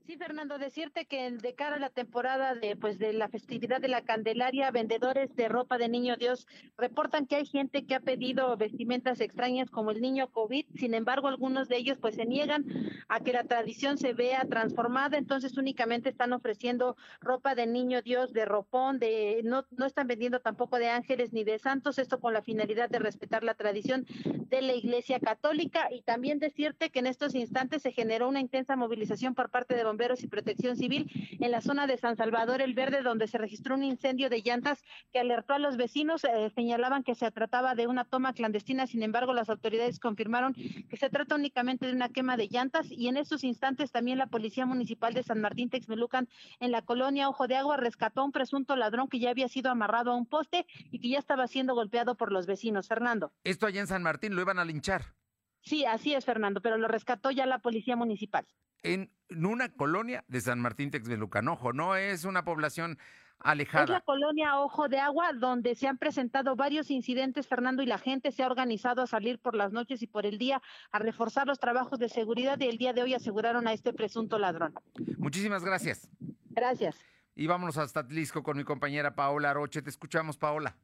[0.10, 3.89] Sí, Fernando, decirte que de cara a la temporada de pues de la festividad de
[3.89, 6.47] la Candelaria, vendedores de ropa de niño Dios
[6.80, 10.66] reportan que hay gente que ha pedido vestimentas extrañas como el niño COVID.
[10.74, 12.66] Sin embargo, algunos de ellos pues se niegan
[13.07, 18.34] a que la tradición se vea transformada, entonces únicamente están ofreciendo ropa de niño Dios,
[18.34, 22.34] de ropón, de no no están vendiendo tampoco de ángeles ni de santos, esto con
[22.34, 25.88] la finalidad de respetar la tradición de la Iglesia Católica.
[25.91, 29.84] Y también decirte que en estos instantes se generó una intensa movilización por parte de
[30.23, 33.83] y protección civil en la zona de San Salvador el Verde, donde se registró un
[33.83, 34.81] incendio de llantas
[35.11, 39.03] que alertó a los vecinos, eh, señalaban que se trataba de una toma clandestina, sin
[39.03, 43.17] embargo las autoridades confirmaron que se trata únicamente de una quema de llantas y en
[43.17, 46.29] estos instantes también la Policía Municipal de San Martín Texmelucan
[46.61, 49.69] en la colonia Ojo de Agua rescató a un presunto ladrón que ya había sido
[49.69, 52.69] amarrado a un poste y que ya estaba siendo golpeado por los vecinos.
[52.87, 53.31] Fernando.
[53.43, 55.15] Esto allá en San Martín lo iban a linchar.
[55.61, 58.47] Sí, así es, Fernando, pero lo rescató ya la Policía Municipal.
[58.84, 61.47] En una colonia de San Martín Texmelucan.
[61.47, 62.97] Ojo, no es una población
[63.39, 63.86] alejada.
[63.86, 67.97] Es la colonia Ojo de Agua, donde se han presentado varios incidentes, Fernando, y la
[67.97, 70.61] gente se ha organizado a salir por las noches y por el día
[70.91, 74.39] a reforzar los trabajos de seguridad y el día de hoy aseguraron a este presunto
[74.39, 74.73] ladrón.
[75.17, 76.09] Muchísimas gracias.
[76.49, 76.97] Gracias.
[77.36, 79.82] Y vámonos hasta Atlisco con mi compañera Paola Roche.
[79.82, 80.75] Te escuchamos, Paola.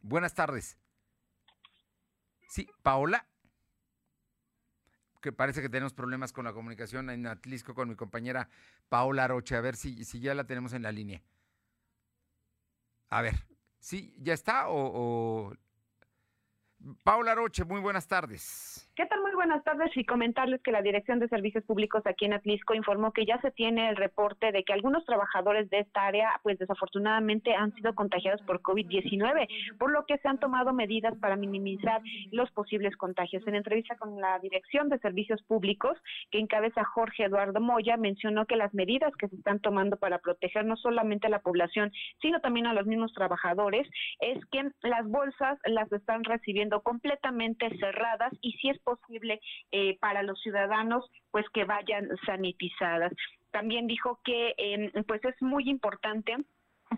[0.00, 0.78] Buenas tardes.
[2.48, 3.26] Sí, Paola.
[5.20, 8.48] Que parece que tenemos problemas con la comunicación en Atlisco con mi compañera
[8.88, 9.56] Paola Roche.
[9.56, 11.22] A ver si, si ya la tenemos en la línea.
[13.08, 13.46] A ver,
[13.80, 14.14] ¿sí?
[14.18, 14.68] ¿Ya está?
[14.68, 15.54] O, o...
[17.02, 18.87] Paola Roche, muy buenas tardes.
[18.98, 19.20] ¿Qué tal?
[19.20, 23.12] Muy buenas tardes y comentarles que la Dirección de Servicios Públicos aquí en Atlisco informó
[23.12, 27.54] que ya se tiene el reporte de que algunos trabajadores de esta área, pues desafortunadamente
[27.54, 32.50] han sido contagiados por COVID-19, por lo que se han tomado medidas para minimizar los
[32.50, 33.46] posibles contagios.
[33.46, 35.96] En entrevista con la Dirección de Servicios Públicos,
[36.32, 40.64] que encabeza Jorge Eduardo Moya, mencionó que las medidas que se están tomando para proteger
[40.64, 43.88] no solamente a la población, sino también a los mismos trabajadores,
[44.18, 49.40] es que las bolsas las están recibiendo completamente cerradas y si es posible
[49.72, 53.12] eh, para los ciudadanos pues que vayan sanitizadas.
[53.50, 56.36] También dijo que eh, pues es muy importante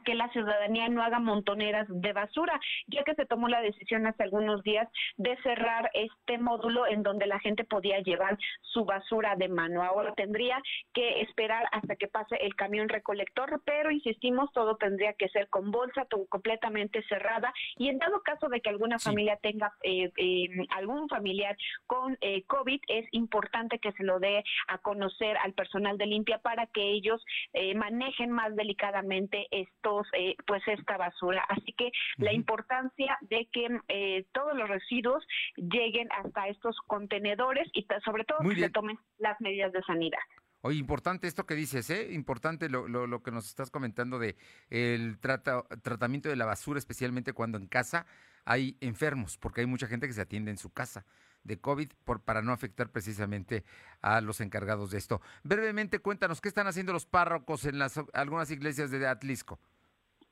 [0.04, 4.22] que la ciudadanía no haga montoneras de basura, ya que se tomó la decisión hace
[4.22, 9.48] algunos días de cerrar este módulo en donde la gente podía llevar su basura de
[9.48, 9.82] mano.
[9.82, 10.60] Ahora tendría
[10.92, 15.70] que esperar hasta que pase el camión recolector, pero insistimos, todo tendría que ser con
[15.70, 20.48] bolsa todo completamente cerrada y en dado caso de que alguna familia tenga eh, eh,
[20.70, 25.98] algún familiar con eh, COVID, es importante que se lo dé a conocer al personal
[25.98, 29.46] de limpia para que ellos eh, manejen más delicadamente
[29.90, 31.44] estos, eh, pues esta basura.
[31.48, 35.24] Así que la importancia de que eh, todos los residuos
[35.56, 40.18] lleguen hasta estos contenedores y sobre todo Muy que se tomen las medidas de sanidad.
[40.62, 42.12] Oye, importante esto que dices, ¿eh?
[42.12, 44.36] Importante lo, lo- lo que nos estás comentando de
[44.68, 48.04] el trata- tratamiento de la basura, especialmente cuando en casa
[48.44, 51.06] hay enfermos, porque hay mucha gente que se atiende en su casa
[51.44, 53.64] de COVID por, para no afectar precisamente
[54.02, 55.22] a los encargados de esto.
[55.42, 59.58] Brevemente, cuéntanos, ¿qué están haciendo los párrocos en las algunas iglesias de Atlisco?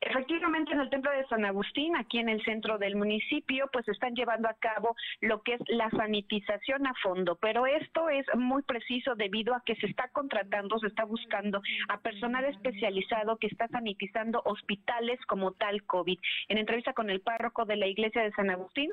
[0.00, 4.14] Efectivamente, en el templo de San Agustín, aquí en el centro del municipio, pues están
[4.14, 9.16] llevando a cabo lo que es la sanitización a fondo, pero esto es muy preciso
[9.16, 14.40] debido a que se está contratando, se está buscando a personal especializado que está sanitizando
[14.44, 16.18] hospitales como tal COVID.
[16.48, 18.92] En entrevista con el párroco de la iglesia de San Agustín,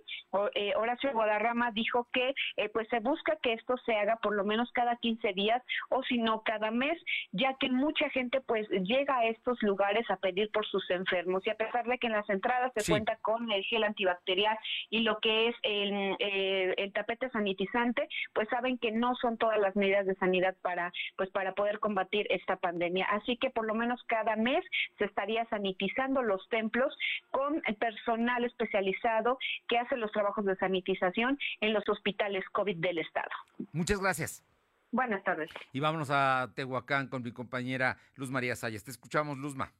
[0.56, 4.43] eh, Horacio Guadarrama dijo que eh, pues se busca que esto se haga por lo
[4.43, 6.99] menos cada 15 días o si no cada mes,
[7.32, 11.50] ya que mucha gente pues llega a estos lugares a pedir por sus enfermos y
[11.50, 12.91] a pesar de que en las entradas se Sí.
[12.91, 14.58] cuenta con el gel antibacterial
[14.89, 19.60] y lo que es el, eh, el tapete sanitizante, pues saben que no son todas
[19.60, 23.06] las medidas de sanidad para pues para poder combatir esta pandemia.
[23.12, 24.64] Así que por lo menos cada mes
[24.98, 26.96] se estaría sanitizando los templos
[27.32, 29.38] con el personal especializado
[29.68, 33.30] que hace los trabajos de sanitización en los hospitales COVID del estado.
[33.74, 34.43] Muchas gracias.
[34.91, 35.50] Buenas tardes.
[35.74, 38.84] Y vámonos a Tehuacán con mi compañera Luz María Sayas.
[38.84, 39.72] Te escuchamos, Luzma.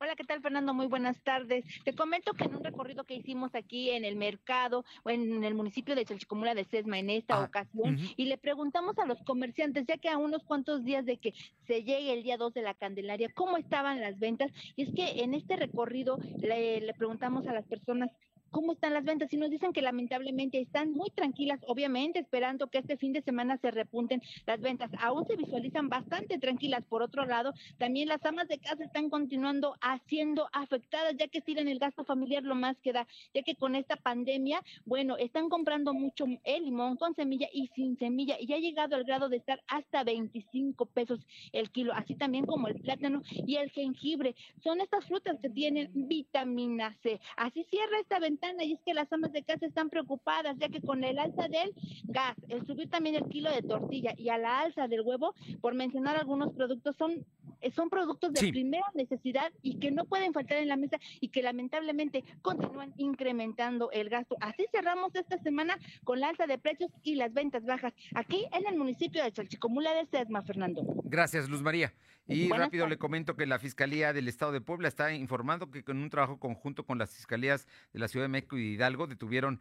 [0.00, 0.74] Hola, ¿qué tal, Fernando?
[0.74, 1.64] Muy buenas tardes.
[1.84, 5.54] Te comento que en un recorrido que hicimos aquí en el mercado o en el
[5.54, 9.86] municipio de Chalchicomula de Sesma en esta Ah, ocasión y le preguntamos a los comerciantes,
[9.88, 11.32] ya que a unos cuantos días de que
[11.66, 14.52] se llegue el día 2 de la Candelaria, cómo estaban las ventas.
[14.76, 18.08] Y es que en este recorrido le, le preguntamos a las personas
[18.50, 22.78] cómo están las ventas y nos dicen que lamentablemente están muy tranquilas, obviamente esperando que
[22.78, 24.90] este fin de semana se repunten las ventas.
[25.00, 26.84] Aún se visualizan bastante tranquilas.
[26.84, 31.68] Por otro lado, también las amas de casa están continuando haciendo afectadas, ya que tiran
[31.68, 35.92] el gasto familiar lo más que da, ya que con esta pandemia, bueno, están comprando
[35.92, 39.62] mucho el limón con semilla y sin semilla y ha llegado al grado de estar
[39.68, 41.20] hasta 25 pesos
[41.52, 44.34] el kilo, así también como el plátano y el jengibre.
[44.62, 47.20] Son estas frutas que tienen vitamina C.
[47.36, 50.80] Así cierra esta ventana y es que las amas de casa están preocupadas, ya que
[50.80, 51.74] con el alza del
[52.04, 55.74] gas, el subir también el kilo de tortilla y a la alza del huevo, por
[55.74, 57.26] mencionar algunos productos, son,
[57.60, 58.52] eh, son productos de Sí.
[58.52, 63.90] primera necesidad y que no pueden faltar en la mesa y que lamentablemente continúan incrementando
[63.90, 64.36] el gasto.
[64.40, 68.66] Así cerramos esta semana con la alza de precios y las ventas bajas aquí en
[68.66, 70.82] el municipio de Chalchicomula de Sesma, Fernando.
[71.04, 71.92] Gracias, Luz María.
[72.30, 75.82] Y Buenas rápido le comento que la Fiscalía del Estado de Puebla está informando que
[75.82, 79.06] con un trabajo conjunto con las fiscalías de la Ciudad de México y de Hidalgo
[79.06, 79.60] detuvieron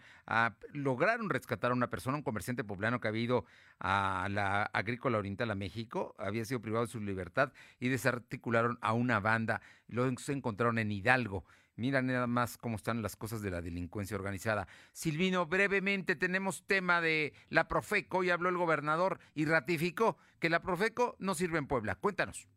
[0.74, 3.45] lograron rescatar a una persona, un comerciante poblano que había ido
[3.80, 8.93] a la agrícola oriental a México, había sido privado de su libertad y desarticularon a
[8.93, 9.61] una banda.
[9.88, 11.45] Lo se encontraron en Hidalgo.
[11.78, 14.68] Mira nada más cómo están las cosas de la delincuencia organizada.
[14.93, 18.20] Silvino, brevemente tenemos tema de la Profeco.
[18.20, 21.95] Hoy habló el gobernador y ratificó que la Profeco no sirve en Puebla.
[21.95, 22.47] Cuéntanos.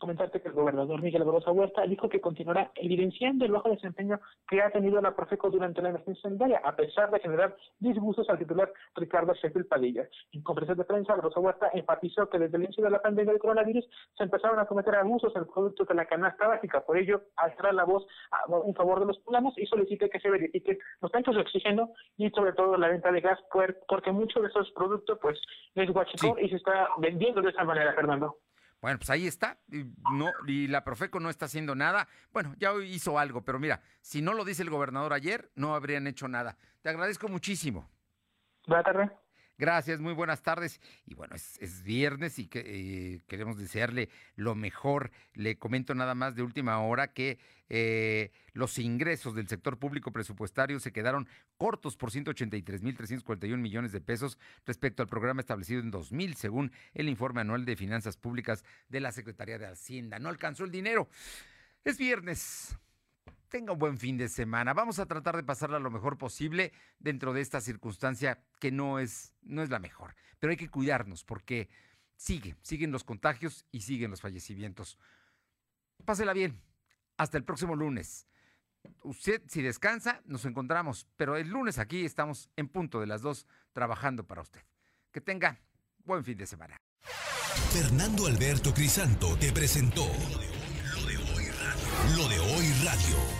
[0.00, 4.62] Comentarte que el gobernador Miguel Barroso Huerta dijo que continuará evidenciando el bajo desempeño que
[4.62, 8.72] ha tenido la Profeco durante la emergencia sanitaria, a pesar de generar disgustos al titular
[8.96, 10.08] Ricardo Sheffield Padilla.
[10.32, 13.42] En conferencia de prensa, Barroso Huerta enfatizó que desde el inicio de la pandemia del
[13.42, 13.86] coronavirus
[14.16, 16.80] se empezaron a cometer abusos en productos de la canasta básica.
[16.80, 18.06] Por ello, alzará la voz
[18.64, 22.30] en favor de los planos y solicita que se verifiquen los tanques de oxígeno y
[22.30, 23.38] sobre todo la venta de gas,
[23.86, 25.38] porque muchos de esos productos pues
[25.74, 28.38] es guachicó y se está vendiendo de esa manera, Fernando.
[28.80, 29.58] Bueno, pues ahí está.
[29.70, 32.08] Y, no, y la Profeco no está haciendo nada.
[32.32, 36.06] Bueno, ya hizo algo, pero mira, si no lo dice el gobernador ayer, no habrían
[36.06, 36.56] hecho nada.
[36.82, 37.88] Te agradezco muchísimo.
[38.66, 39.10] Buenas tardes.
[39.60, 40.80] Gracias, muy buenas tardes.
[41.04, 45.10] Y bueno, es, viernes y que, eh, queremos desearle lo mejor.
[45.34, 47.38] Le comento nada más de última hora que
[47.68, 54.38] eh, los ingresos del sector público presupuestario se quedaron cortos por 183.341 millones de pesos
[54.64, 59.12] respecto al programa establecido en 2000, según el informe anual de finanzas públicas de la
[59.12, 60.18] Secretaría de Hacienda.
[60.18, 61.10] No alcanzó el dinero.
[61.84, 62.78] Es viernes
[63.50, 64.72] tenga un buen fin de semana.
[64.72, 69.34] Vamos a tratar de pasarla lo mejor posible dentro de esta circunstancia que no es,
[69.42, 70.14] no es la mejor.
[70.38, 71.68] Pero hay que cuidarnos porque
[72.16, 74.98] sigue, siguen los contagios y siguen los fallecimientos.
[76.04, 76.62] Pásela bien.
[77.18, 78.26] Hasta el próximo lunes.
[79.02, 81.06] Usted, si descansa, nos encontramos.
[81.16, 84.62] Pero el lunes aquí estamos en punto de las dos trabajando para usted.
[85.12, 85.60] Que tenga
[86.04, 86.78] buen fin de semana.
[87.72, 92.16] Fernando Alberto Crisanto te presentó lo de hoy radio.
[92.16, 93.39] Lo de hoy radio.